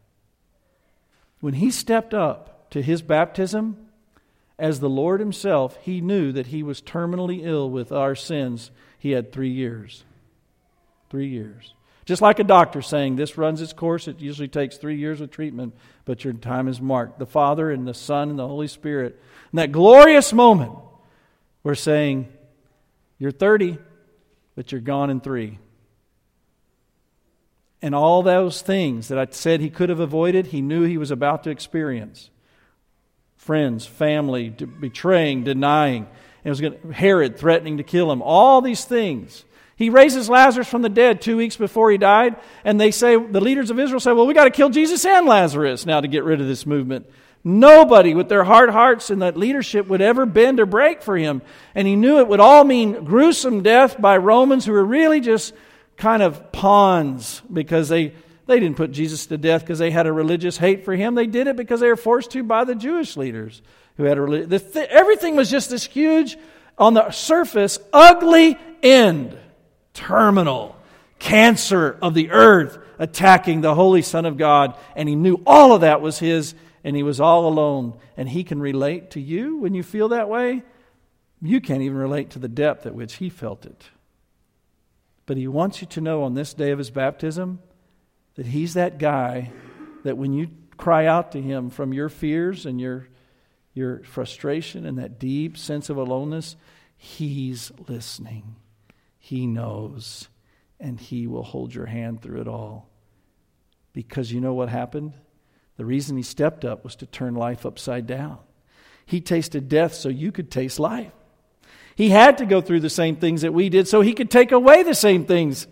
When 1.39 1.54
he 1.54 1.71
stepped 1.71 2.13
up 2.13 2.69
to 2.71 2.82
his 2.82 3.02
baptism 3.02 3.88
as 4.58 4.82
the 4.82 4.89
Lord 4.89 5.21
himself, 5.21 5.78
he 5.82 6.02
knew 6.02 6.34
that 6.34 6.47
he 6.47 6.62
was 6.62 6.82
terminally 6.82 7.45
ill 7.45 7.69
with 7.69 7.93
our 7.93 8.15
sins. 8.15 8.71
He 8.97 9.12
had 9.12 9.32
3 9.32 9.49
years. 9.49 10.04
3 11.10 11.28
years. 11.28 11.73
Just 12.09 12.23
like 12.23 12.39
a 12.39 12.43
doctor 12.43 12.81
saying, 12.81 13.17
This 13.17 13.37
runs 13.37 13.61
its 13.61 13.71
course. 13.71 14.07
It 14.07 14.19
usually 14.19 14.47
takes 14.47 14.77
three 14.77 14.97
years 14.97 15.21
of 15.21 15.29
treatment, 15.29 15.75
but 16.05 16.23
your 16.23 16.33
time 16.33 16.67
is 16.67 16.81
marked. 16.81 17.19
The 17.19 17.27
Father 17.27 17.69
and 17.69 17.87
the 17.87 17.93
Son 17.93 18.31
and 18.31 18.39
the 18.39 18.47
Holy 18.47 18.67
Spirit. 18.67 19.21
In 19.53 19.57
that 19.57 19.71
glorious 19.71 20.33
moment, 20.33 20.71
we're 21.61 21.75
saying, 21.75 22.27
You're 23.19 23.29
30, 23.29 23.77
but 24.55 24.71
you're 24.71 24.81
gone 24.81 25.11
in 25.11 25.21
three. 25.21 25.59
And 27.79 27.93
all 27.93 28.23
those 28.23 28.63
things 28.63 29.09
that 29.09 29.19
I 29.19 29.27
said 29.29 29.61
he 29.61 29.69
could 29.69 29.89
have 29.89 29.99
avoided, 29.99 30.47
he 30.47 30.63
knew 30.63 30.85
he 30.85 30.97
was 30.97 31.11
about 31.11 31.43
to 31.43 31.51
experience 31.51 32.31
friends, 33.37 33.85
family, 33.85 34.49
betraying, 34.49 35.43
denying. 35.43 36.07
And 36.43 36.49
was 36.49 36.59
going 36.59 36.73
to, 36.73 36.91
Herod 36.91 37.37
threatening 37.37 37.77
to 37.77 37.83
kill 37.83 38.11
him. 38.11 38.23
All 38.23 38.61
these 38.61 38.83
things 38.83 39.45
he 39.79 39.89
raises 39.89 40.27
Lazarus 40.29 40.67
from 40.67 40.81
the 40.81 40.89
dead 40.89 41.21
two 41.21 41.37
weeks 41.37 41.55
before 41.55 41.89
he 41.89 41.97
died, 41.97 42.35
and 42.65 42.79
they 42.81 42.91
say, 42.91 43.15
the 43.15 43.39
leaders 43.39 43.71
of 43.71 43.79
Israel 43.79 44.01
say, 44.01 44.11
well, 44.11 44.27
we 44.27 44.33
got 44.33 44.43
to 44.43 44.49
kill 44.49 44.69
Jesus 44.69 45.05
and 45.05 45.25
Lazarus 45.25 45.85
now 45.85 46.01
to 46.01 46.07
get 46.09 46.25
rid 46.25 46.41
of 46.41 46.47
this 46.47 46.65
movement. 46.65 47.09
Nobody 47.45 48.13
with 48.13 48.27
their 48.27 48.43
hard 48.43 48.71
hearts 48.71 49.09
and 49.09 49.21
that 49.21 49.37
leadership 49.37 49.87
would 49.87 50.01
ever 50.01 50.25
bend 50.25 50.59
or 50.59 50.65
break 50.65 51.01
for 51.01 51.15
him. 51.15 51.41
And 51.73 51.87
he 51.87 51.95
knew 51.95 52.19
it 52.19 52.27
would 52.27 52.41
all 52.41 52.65
mean 52.65 53.05
gruesome 53.05 53.63
death 53.63 54.01
by 54.01 54.17
Romans 54.17 54.65
who 54.65 54.73
were 54.73 54.83
really 54.83 55.21
just 55.21 55.53
kind 55.95 56.21
of 56.21 56.51
pawns 56.51 57.41
because 57.51 57.87
they, 57.87 58.13
they 58.47 58.59
didn't 58.59 58.75
put 58.75 58.91
Jesus 58.91 59.27
to 59.27 59.37
death 59.37 59.61
because 59.61 59.79
they 59.79 59.91
had 59.91 60.07
a 60.07 60.11
religious 60.11 60.57
hate 60.57 60.83
for 60.83 60.93
him. 60.93 61.15
They 61.15 61.25
did 61.25 61.47
it 61.47 61.55
because 61.55 61.79
they 61.79 61.87
were 61.87 61.95
forced 61.95 62.31
to 62.31 62.43
by 62.43 62.65
the 62.65 62.75
Jewish 62.75 63.15
leaders 63.15 63.61
who 63.95 64.03
had 64.03 64.17
a 64.17 64.21
religious. 64.21 64.73
Th- 64.73 64.89
everything 64.89 65.37
was 65.37 65.49
just 65.49 65.69
this 65.69 65.85
huge, 65.85 66.37
on 66.77 66.95
the 66.95 67.11
surface, 67.11 67.79
ugly 67.93 68.57
end 68.83 69.37
terminal 69.93 70.75
cancer 71.19 71.97
of 72.02 72.13
the 72.13 72.32
earth 72.32 72.78
attacking 72.97 73.62
the 73.62 73.75
Holy 73.75 74.02
Son 74.02 74.25
of 74.25 74.38
God. 74.38 74.75
And 74.95 75.08
he 75.08 75.15
knew 75.15 75.41
all 75.45 75.73
of 75.73 75.82
that 75.82 76.02
was 76.02 76.19
his, 76.19 76.56
and 76.84 76.95
he 76.95 77.04
was 77.04 77.19
all 77.19 77.47
alone. 77.47 77.97
And 78.17 78.30
he 78.30 78.43
can 78.43 78.60
relate 78.60 79.12
to 79.12 79.19
you 79.19 79.58
when 79.58 79.73
you 79.73 79.84
feel 79.84 80.10
that 80.10 80.30
way. 80.30 80.63
You 81.41 81.62
can't 81.62 81.82
even 81.82 81.97
relate 81.97 82.32
to 82.32 82.39
the 82.39 82.47
depth 82.47 82.86
at 82.86 82.95
which 82.95 83.15
he 83.15 83.30
felt 83.30 83.65
it. 83.65 83.86
But 85.25 85.38
he 85.38 85.47
wants 85.47 85.82
you 85.82 85.88
to 85.88 86.02
know 86.02 86.23
on 86.23 86.34
this 86.34 86.54
day 86.54 86.71
of 86.71 86.80
his 86.80 86.89
baptism 86.89 87.60
that 88.36 88.47
he's 88.47 88.73
that 88.73 88.97
guy 88.97 89.52
that 90.04 90.17
when 90.17 90.34
you 90.34 90.49
cry 90.75 91.06
out 91.06 91.34
to 91.34 91.41
him 91.41 91.69
from 91.69 91.93
your 91.93 92.10
fears 92.10 92.65
and 92.65 92.80
your, 92.80 93.08
your 93.73 94.02
frustration 94.04 94.86
and 94.86 94.97
that 94.97 95.19
deep 95.19 95.58
sense 95.58 95.89
of 95.89 95.97
aloneness, 95.97 96.56
he's 96.97 97.71
listening. 97.88 98.56
He 99.29 99.45
knows, 99.45 100.27
and 100.79 100.99
He 100.99 101.27
will 101.27 101.43
hold 101.43 101.71
your 101.71 101.85
hand 101.85 102.19
through 102.19 102.41
it 102.41 102.47
all. 102.47 102.89
Because 103.93 104.31
you 104.31 104.41
know 104.41 104.55
what 104.55 104.69
happened? 104.69 105.13
The 105.77 105.85
reason 105.85 106.17
He 106.17 106.23
stepped 106.23 106.65
up 106.65 106.83
was 106.83 106.95
to 106.95 107.05
turn 107.05 107.35
life 107.35 107.63
upside 107.63 108.07
down. 108.07 108.39
He 109.05 109.21
tasted 109.21 109.69
death 109.69 109.93
so 109.93 110.09
you 110.09 110.31
could 110.31 110.49
taste 110.49 110.79
life. 110.79 111.11
He 111.95 112.09
had 112.09 112.39
to 112.39 112.47
go 112.47 112.59
through 112.59 112.79
the 112.79 112.89
same 112.89 113.17
things 113.17 113.43
that 113.43 113.53
we 113.53 113.69
did 113.69 113.87
so 113.87 114.01
He 114.01 114.13
could 114.13 114.31
take 114.31 114.51
away 114.51 114.81
the 114.81 114.95
same 114.95 115.25
things. 115.25 115.67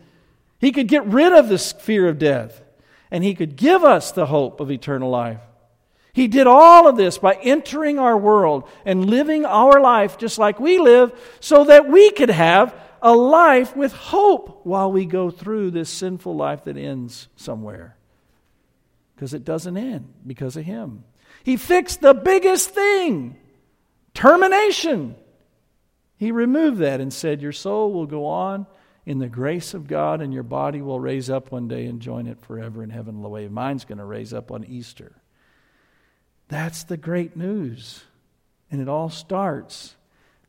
He 0.60 0.72
could 0.72 0.88
get 0.88 1.08
rid 1.08 1.34
of 1.34 1.50
this 1.50 1.72
fear 1.72 2.08
of 2.08 2.20
death, 2.20 2.62
and 3.10 3.24
He 3.24 3.34
could 3.34 3.56
give 3.56 3.84
us 3.84 4.12
the 4.12 4.28
hope 4.28 4.60
of 4.60 4.70
eternal 4.70 5.10
life. 5.10 5.41
He 6.13 6.28
did 6.28 6.46
all 6.46 6.88
of 6.88 6.96
this 6.96 7.17
by 7.17 7.34
entering 7.41 7.98
our 7.98 8.17
world 8.17 8.70
and 8.86 9.10
living 9.10 9.46
our 9.46 9.82
life 9.82 10.20
just 10.20 10.38
like 10.38 10.60
we 10.60 10.78
live 10.78 11.12
so 11.39 11.63
that 11.63 11.88
we 11.88 12.12
could 12.12 12.30
have 12.30 12.76
a 13.02 13.14
life 13.14 13.76
with 13.76 13.94
hope 13.94 14.66
while 14.66 14.92
we 14.92 15.06
go 15.06 15.30
through 15.30 15.72
this 15.72 15.90
sinful 15.90 16.36
life 16.36 16.64
that 16.66 16.78
ends 16.78 17.28
somewhere. 17.36 17.98
Because 19.16 19.34
it 19.34 19.44
doesn't 19.44 19.78
end 19.78 20.14
because 20.26 20.58
of 20.58 20.66
Him. 20.66 21.04
He 21.44 21.58
fixed 21.58 22.02
the 22.02 22.14
biggest 22.14 22.72
thing 22.72 23.38
termination. 24.14 25.16
He 26.18 26.32
removed 26.32 26.80
that 26.80 27.00
and 27.00 27.14
said, 27.14 27.42
Your 27.42 27.52
soul 27.52 27.92
will 27.94 28.08
go 28.08 28.26
on 28.26 28.66
in 29.06 29.20
the 29.20 29.30
grace 29.30 29.74
of 29.74 29.88
God, 29.88 30.22
and 30.22 30.34
your 30.34 30.44
body 30.44 30.82
will 30.82 31.00
raise 31.00 31.30
up 31.30 31.52
one 31.52 31.68
day 31.68 31.86
and 31.86 32.02
join 32.02 32.28
it 32.28 32.42
forever 32.42 32.84
in 32.84 32.90
heaven 32.90 33.22
the 33.22 33.30
way 33.30 33.48
mine's 33.48 33.86
going 33.86 34.00
to 34.00 34.04
raise 34.04 34.34
up 34.34 34.52
on 34.52 34.66
Easter. 34.66 35.16
That's 36.48 36.84
the 36.84 36.98
great 36.98 37.36
news. 37.36 38.04
And 38.70 38.82
it 38.82 38.90
all 38.90 39.10
starts 39.10 39.96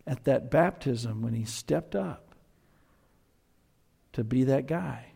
at 0.06 0.24
that 0.24 0.50
baptism 0.50 1.22
when 1.22 1.34
he 1.34 1.44
stepped 1.44 1.94
up 1.94 2.27
to 4.14 4.24
be 4.24 4.44
that 4.44 4.66
guy. 4.66 5.06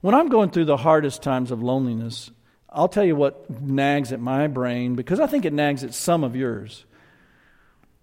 When 0.00 0.14
I'm 0.14 0.28
going 0.28 0.50
through 0.50 0.66
the 0.66 0.76
hardest 0.76 1.22
times 1.22 1.50
of 1.50 1.62
loneliness, 1.62 2.30
I'll 2.68 2.88
tell 2.88 3.04
you 3.04 3.16
what 3.16 3.50
nags 3.50 4.12
at 4.12 4.20
my 4.20 4.46
brain 4.46 4.94
because 4.94 5.20
I 5.20 5.26
think 5.26 5.44
it 5.44 5.52
nags 5.52 5.82
at 5.82 5.94
some 5.94 6.24
of 6.24 6.36
yours. 6.36 6.84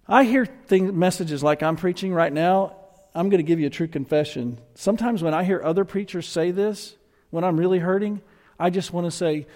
I 0.06 0.24
hear 0.24 0.44
things, 0.44 0.92
messages 0.92 1.42
like 1.42 1.62
I'm 1.62 1.76
preaching 1.76 2.12
right 2.12 2.32
now. 2.32 2.76
I'm 3.14 3.28
going 3.28 3.38
to 3.38 3.46
give 3.46 3.60
you 3.60 3.68
a 3.68 3.70
true 3.70 3.88
confession. 3.88 4.58
Sometimes 4.74 5.22
when 5.22 5.32
I 5.32 5.44
hear 5.44 5.62
other 5.62 5.84
preachers 5.84 6.26
say 6.26 6.50
this, 6.50 6.96
when 7.30 7.44
I'm 7.44 7.56
really 7.56 7.78
hurting, 7.78 8.20
I 8.58 8.70
just 8.70 8.92
want 8.92 9.06
to 9.06 9.10
say, 9.10 9.46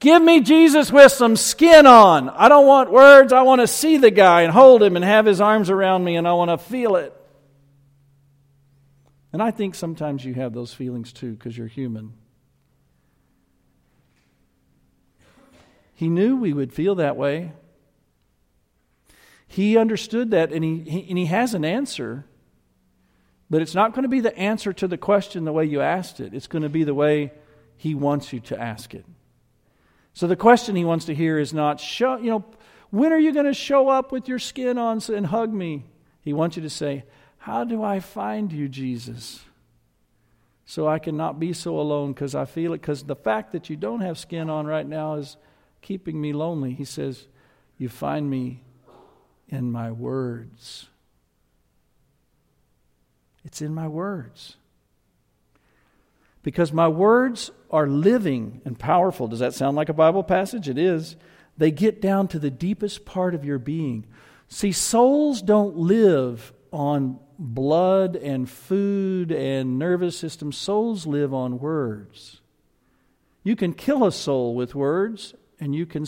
Give 0.00 0.20
me 0.20 0.40
Jesus 0.40 0.92
with 0.92 1.12
some 1.12 1.36
skin 1.36 1.86
on. 1.86 2.28
I 2.28 2.48
don't 2.48 2.66
want 2.66 2.90
words. 2.90 3.32
I 3.32 3.42
want 3.42 3.62
to 3.62 3.66
see 3.66 3.96
the 3.96 4.10
guy 4.10 4.42
and 4.42 4.52
hold 4.52 4.82
him 4.82 4.96
and 4.96 5.04
have 5.04 5.24
his 5.24 5.40
arms 5.40 5.70
around 5.70 6.04
me 6.04 6.16
and 6.16 6.28
I 6.28 6.34
want 6.34 6.50
to 6.50 6.58
feel 6.58 6.96
it. 6.96 7.16
And 9.34 9.42
I 9.42 9.50
think 9.50 9.74
sometimes 9.74 10.24
you 10.24 10.34
have 10.34 10.52
those 10.52 10.72
feelings 10.72 11.12
too 11.12 11.32
because 11.32 11.58
you're 11.58 11.66
human. 11.66 12.12
He 15.92 16.08
knew 16.08 16.36
we 16.36 16.52
would 16.52 16.72
feel 16.72 16.94
that 16.94 17.16
way. 17.16 17.50
He 19.48 19.76
understood 19.76 20.30
that 20.30 20.52
and 20.52 20.62
he, 20.62 20.88
he, 20.88 21.06
and 21.08 21.18
he 21.18 21.26
has 21.26 21.52
an 21.52 21.64
answer, 21.64 22.24
but 23.50 23.60
it's 23.60 23.74
not 23.74 23.92
going 23.92 24.04
to 24.04 24.08
be 24.08 24.20
the 24.20 24.38
answer 24.38 24.72
to 24.74 24.86
the 24.86 24.96
question 24.96 25.44
the 25.44 25.52
way 25.52 25.64
you 25.64 25.80
asked 25.80 26.20
it. 26.20 26.32
It's 26.32 26.46
going 26.46 26.62
to 26.62 26.68
be 26.68 26.84
the 26.84 26.94
way 26.94 27.32
he 27.76 27.96
wants 27.96 28.32
you 28.32 28.38
to 28.38 28.60
ask 28.60 28.94
it. 28.94 29.04
So 30.12 30.28
the 30.28 30.36
question 30.36 30.76
he 30.76 30.84
wants 30.84 31.06
to 31.06 31.14
hear 31.14 31.40
is 31.40 31.52
not, 31.52 31.80
show, 31.80 32.18
you 32.18 32.30
know, 32.30 32.44
when 32.90 33.12
are 33.12 33.18
you 33.18 33.32
going 33.32 33.46
to 33.46 33.52
show 33.52 33.88
up 33.88 34.12
with 34.12 34.28
your 34.28 34.38
skin 34.38 34.78
on 34.78 35.00
and 35.08 35.26
hug 35.26 35.52
me? 35.52 35.86
He 36.20 36.32
wants 36.32 36.56
you 36.56 36.62
to 36.62 36.70
say, 36.70 37.02
how 37.44 37.62
do 37.62 37.82
I 37.82 38.00
find 38.00 38.50
you, 38.50 38.70
Jesus? 38.70 39.44
So 40.64 40.88
I 40.88 40.98
cannot 40.98 41.38
be 41.38 41.52
so 41.52 41.78
alone 41.78 42.14
because 42.14 42.34
I 42.34 42.46
feel 42.46 42.72
it. 42.72 42.80
Because 42.80 43.02
the 43.02 43.14
fact 43.14 43.52
that 43.52 43.68
you 43.68 43.76
don't 43.76 44.00
have 44.00 44.18
skin 44.18 44.48
on 44.48 44.66
right 44.66 44.86
now 44.86 45.16
is 45.16 45.36
keeping 45.82 46.18
me 46.18 46.32
lonely. 46.32 46.72
He 46.72 46.86
says, 46.86 47.26
You 47.76 47.90
find 47.90 48.30
me 48.30 48.62
in 49.46 49.70
my 49.70 49.92
words. 49.92 50.86
It's 53.44 53.60
in 53.60 53.74
my 53.74 53.88
words. 53.88 54.56
Because 56.42 56.72
my 56.72 56.88
words 56.88 57.50
are 57.70 57.86
living 57.86 58.62
and 58.64 58.78
powerful. 58.78 59.28
Does 59.28 59.40
that 59.40 59.52
sound 59.52 59.76
like 59.76 59.90
a 59.90 59.92
Bible 59.92 60.22
passage? 60.22 60.66
It 60.66 60.78
is. 60.78 61.16
They 61.58 61.70
get 61.70 62.00
down 62.00 62.26
to 62.28 62.38
the 62.38 62.50
deepest 62.50 63.04
part 63.04 63.34
of 63.34 63.44
your 63.44 63.58
being. 63.58 64.06
See, 64.48 64.72
souls 64.72 65.42
don't 65.42 65.76
live 65.76 66.50
on 66.72 67.18
blood 67.38 68.16
and 68.16 68.48
food 68.48 69.32
and 69.32 69.78
nervous 69.78 70.18
system. 70.18 70.52
Souls 70.52 71.06
live 71.06 71.32
on 71.34 71.58
words. 71.58 72.40
You 73.42 73.56
can 73.56 73.74
kill 73.74 74.04
a 74.04 74.12
soul 74.12 74.54
with 74.54 74.74
words, 74.74 75.34
and 75.60 75.74
you 75.74 75.86
can 75.86 76.06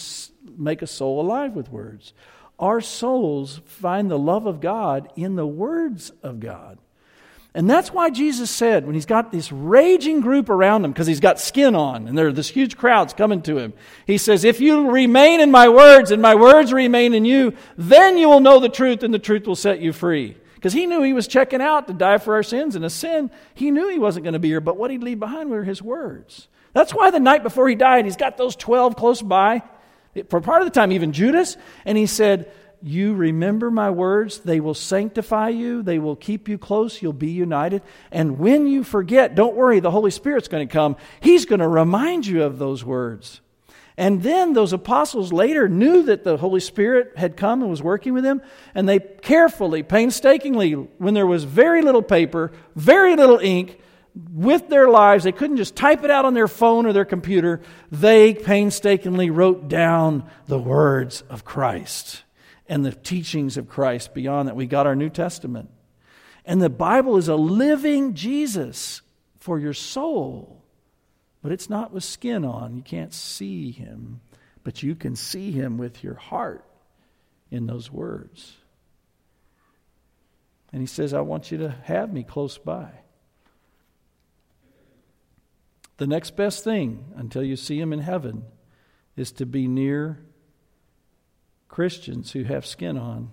make 0.57 0.83
a 0.83 0.87
soul 0.87 1.21
alive 1.21 1.53
with 1.53 1.71
words. 1.71 2.13
Our 2.59 2.81
souls 2.81 3.61
find 3.67 4.11
the 4.11 4.19
love 4.19 4.47
of 4.47 4.61
God 4.61 5.11
in 5.17 5.37
the 5.37 5.47
words 5.47 6.11
of 6.23 6.41
God. 6.41 6.79
And 7.57 7.71
that's 7.71 7.91
why 7.91 8.11
Jesus 8.11 8.51
said, 8.51 8.85
when 8.85 8.95
he's 8.95 9.07
got 9.07 9.33
this 9.33 9.51
raging 9.51 10.21
group 10.21 10.51
around 10.51 10.85
him, 10.85 10.93
because 10.93 11.07
he's 11.07 11.21
got 11.21 11.41
skin 11.41 11.75
on, 11.75 12.07
and 12.07 12.17
there 12.17 12.27
are 12.27 12.33
this 12.33 12.51
huge 12.51 12.77
crowds 12.77 13.15
coming 13.15 13.41
to 13.43 13.57
him, 13.57 13.73
he 14.07 14.19
says, 14.19 14.45
If 14.45 14.61
you 14.61 14.91
remain 14.91 15.41
in 15.41 15.51
my 15.51 15.71
words, 15.71 16.11
and 16.11 16.21
my 16.21 16.35
words 16.35 16.71
remain 16.71 17.15
in 17.15 17.25
you, 17.25 17.55
then 17.79 18.19
you 18.19 18.29
will 18.29 18.41
know 18.41 18.61
the 18.61 18.69
truth, 18.69 19.03
and 19.03 19.13
the 19.13 19.19
truth 19.19 19.47
will 19.47 19.57
set 19.57 19.81
you 19.81 19.95
free. 19.95 20.37
Because 20.57 20.73
he 20.73 20.87
knew 20.87 21.03
he 21.03 21.13
was 21.13 21.29
checking 21.29 21.63
out 21.63 21.87
to 21.87 21.93
die 21.93 22.19
for 22.19 22.35
our 22.35 22.43
sins, 22.43 22.75
and 22.75 22.85
a 22.85 22.91
sin, 22.91 23.31
he 23.55 23.71
knew 23.71 23.89
he 23.89 23.99
wasn't 23.99 24.25
going 24.25 24.33
to 24.33 24.41
be 24.41 24.49
here, 24.49 24.61
but 24.61 24.77
what 24.77 24.91
he'd 24.91 25.03
leave 25.03 25.21
behind 25.21 25.51
were 25.51 25.63
his 25.63 25.81
words. 25.81 26.49
That's 26.73 26.93
why 26.93 27.11
the 27.11 27.21
night 27.21 27.43
before 27.43 27.69
he 27.69 27.75
died, 27.75 28.05
he's 28.05 28.17
got 28.17 28.37
those 28.37 28.57
12 28.57 28.97
close 28.97 29.23
by, 29.23 29.63
for 30.29 30.41
part 30.41 30.63
of 30.63 30.67
the 30.67 30.73
time, 30.73 30.93
even 30.93 31.13
Judas, 31.13 31.57
and 31.85 31.97
he 31.97 32.07
said, 32.07 32.51
you 32.83 33.15
remember 33.15 33.71
my 33.71 33.91
words, 33.91 34.41
they 34.41 34.61
will 34.61 34.75
sanctify 34.75 35.49
you, 35.49 35.83
they 35.83 35.99
will 35.99 36.17
keep 36.17 36.49
you 36.49 36.59
close, 36.59 37.01
you'll 37.01 37.13
be 37.13 37.31
united. 37.31 37.83
And 38.11 38.39
when 38.39 38.67
you 38.67 38.85
forget, 38.85 39.35
don't 39.35 39.57
worry, 39.57 39.81
the 39.81 39.91
Holy 39.91 40.11
Spirit's 40.11 40.49
going 40.49 40.67
to 40.67 40.73
come. 40.73 40.97
He's 41.21 41.47
going 41.47 41.61
to 41.61 41.69
remind 41.69 42.27
you 42.27 42.45
of 42.45 42.59
those 42.59 42.85
words. 42.85 43.41
And 43.99 44.23
then 44.23 44.53
those 44.53 44.75
apostles 44.75 45.33
later 45.33 45.69
knew 45.69 46.03
that 46.05 46.23
the 46.23 46.37
Holy 46.37 46.61
Spirit 46.61 47.13
had 47.17 47.37
come 47.37 47.63
and 47.63 47.71
was 47.71 47.83
working 47.83 48.13
with 48.13 48.25
them, 48.25 48.43
and 48.75 48.89
they 48.89 48.99
carefully, 48.99 49.83
painstakingly, 49.83 50.73
when 50.73 51.15
there 51.15 51.27
was 51.27 51.45
very 51.45 51.81
little 51.81 52.03
paper, 52.03 52.53
very 52.75 53.17
little 53.17 53.39
ink, 53.39 53.81
with 54.33 54.69
their 54.69 54.89
lives, 54.89 55.25
they 55.25 55.33
couldn't 55.33 55.59
just 55.59 55.77
type 55.77 56.03
it 56.03 56.11
out 56.11 56.25
on 56.25 56.35
their 56.35 56.49
phone 56.49 56.87
or 56.87 56.93
their 56.93 57.05
computer, 57.05 57.61
they 57.93 58.33
painstakingly 58.35 59.29
wrote 59.29 59.69
down 59.69 60.29
the 60.47 60.59
words 60.59 61.23
of 61.29 61.45
Christ 61.45 62.23
and 62.67 62.85
the 62.85 62.93
teachings 62.93 63.57
of 63.57 63.69
Christ 63.69 64.15
beyond 64.15 64.49
that. 64.49 64.57
We 64.57 64.67
got 64.67 64.87
our 64.87 64.97
New 64.97 65.11
Testament. 65.11 65.71
And 66.47 66.63
the 66.63 66.71
Bible 66.71 67.17
is 67.17 67.29
a 67.29 67.37
living 67.37 68.15
Jesus 68.15 69.03
for 69.39 69.59
your 69.59 69.75
soul. 69.75 70.65
But 71.47 71.53
it's 71.53 71.71
not 71.71 71.93
with 71.93 72.03
skin 72.03 72.45
on. 72.45 72.75
You 72.75 72.83
can't 72.83 73.15
see 73.15 73.71
him, 73.71 74.21
but 74.65 74.83
you 74.83 74.97
can 74.97 75.15
see 75.15 75.53
him 75.53 75.79
with 75.79 76.03
your 76.03 76.17
heart 76.17 76.65
in 77.53 77.69
those 77.69 77.89
words. 77.89 78.57
And 80.73 80.83
he 80.83 80.89
says, 80.89 81.15
I 81.15 81.21
want 81.21 81.53
you 81.53 81.59
to 81.59 81.71
have 81.85 82.13
me 82.13 82.25
close 82.25 82.59
by. 82.59 82.89
The 85.99 86.09
next 86.09 86.35
best 86.35 86.65
thing 86.65 87.13
until 87.15 87.45
you 87.45 87.55
see 87.55 87.79
him 87.79 87.93
in 87.93 88.01
heaven 88.01 88.43
is 89.15 89.31
to 89.31 89.47
be 89.47 89.69
near 89.69 90.19
Christians 91.69 92.33
who 92.33 92.43
have 92.43 92.67
skin 92.67 92.99
on, 92.99 93.31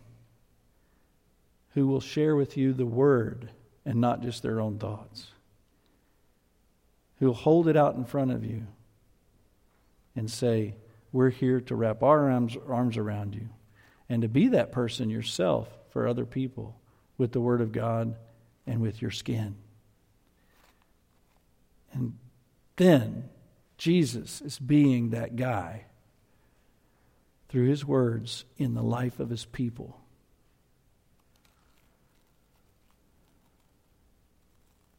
who 1.69 1.87
will 1.87 1.99
share 1.99 2.35
with 2.35 2.57
you 2.57 2.73
the 2.73 2.85
word 2.85 3.49
and 3.85 3.99
not 3.99 4.21
just 4.21 4.43
their 4.43 4.61
own 4.61 4.77
thoughts, 4.77 5.32
who 7.23 7.27
will 7.27 7.35
hold 7.35 7.69
it 7.69 7.77
out 7.77 7.95
in 7.95 8.03
front 8.03 8.31
of 8.31 8.43
you 8.43 8.67
and 10.13 10.29
say, 10.29 10.75
We're 11.13 11.29
here 11.29 11.61
to 11.61 11.73
wrap 11.73 12.03
our 12.03 12.29
arms, 12.29 12.57
arms 12.67 12.97
around 12.97 13.33
you, 13.33 13.47
and 14.09 14.23
to 14.23 14.27
be 14.27 14.49
that 14.49 14.73
person 14.73 15.09
yourself 15.09 15.69
for 15.91 16.05
other 16.05 16.25
people 16.25 16.75
with 17.17 17.31
the 17.31 17.39
word 17.39 17.61
of 17.61 17.71
God 17.71 18.15
and 18.67 18.81
with 18.81 19.01
your 19.01 19.09
skin. 19.09 19.55
And 21.93 22.17
then 22.75 23.29
Jesus 23.77 24.41
is 24.41 24.59
being 24.59 25.11
that 25.11 25.37
guy 25.37 25.85
through 27.47 27.69
his 27.69 27.85
words 27.85 28.43
in 28.57 28.73
the 28.73 28.83
life 28.83 29.21
of 29.21 29.29
his 29.29 29.45
people. 29.45 29.97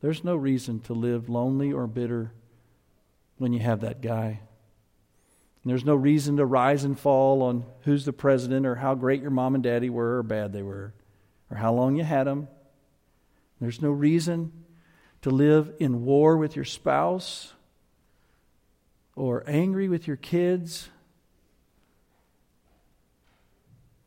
There's 0.04 0.22
no 0.22 0.36
reason 0.36 0.80
to 0.80 0.92
live 0.92 1.30
lonely 1.30 1.72
or 1.72 1.86
bitter 1.86 2.30
when 3.38 3.54
you 3.54 3.60
have 3.60 3.80
that 3.80 4.02
guy. 4.02 4.40
And 5.62 5.70
there's 5.70 5.86
no 5.86 5.94
reason 5.94 6.36
to 6.36 6.44
rise 6.44 6.84
and 6.84 7.00
fall 7.00 7.40
on 7.40 7.64
who's 7.84 8.04
the 8.04 8.12
president 8.12 8.66
or 8.66 8.74
how 8.74 8.94
great 8.96 9.22
your 9.22 9.30
mom 9.30 9.54
and 9.54 9.64
daddy 9.64 9.88
were 9.88 10.18
or 10.18 10.22
bad 10.22 10.52
they 10.52 10.60
were 10.60 10.92
or 11.50 11.56
how 11.56 11.72
long 11.72 11.96
you 11.96 12.04
had 12.04 12.26
them. 12.26 12.48
There's 13.62 13.80
no 13.80 13.88
reason 13.88 14.52
to 15.22 15.30
live 15.30 15.72
in 15.80 16.04
war 16.04 16.36
with 16.36 16.54
your 16.54 16.66
spouse 16.66 17.54
or 19.16 19.42
angry 19.46 19.88
with 19.88 20.06
your 20.06 20.18
kids 20.18 20.90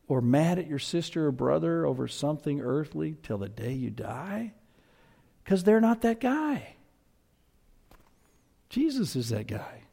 or 0.06 0.20
mad 0.20 0.60
at 0.60 0.68
your 0.68 0.78
sister 0.78 1.26
or 1.26 1.32
brother 1.32 1.84
over 1.84 2.06
something 2.06 2.60
earthly 2.60 3.16
till 3.24 3.38
the 3.38 3.48
day 3.48 3.72
you 3.72 3.90
die? 3.90 4.52
Because 5.48 5.64
they're 5.64 5.80
not 5.80 6.02
that 6.02 6.20
guy. 6.20 6.74
Jesus 8.68 9.16
is 9.16 9.30
that 9.30 9.46
guy. 9.46 9.84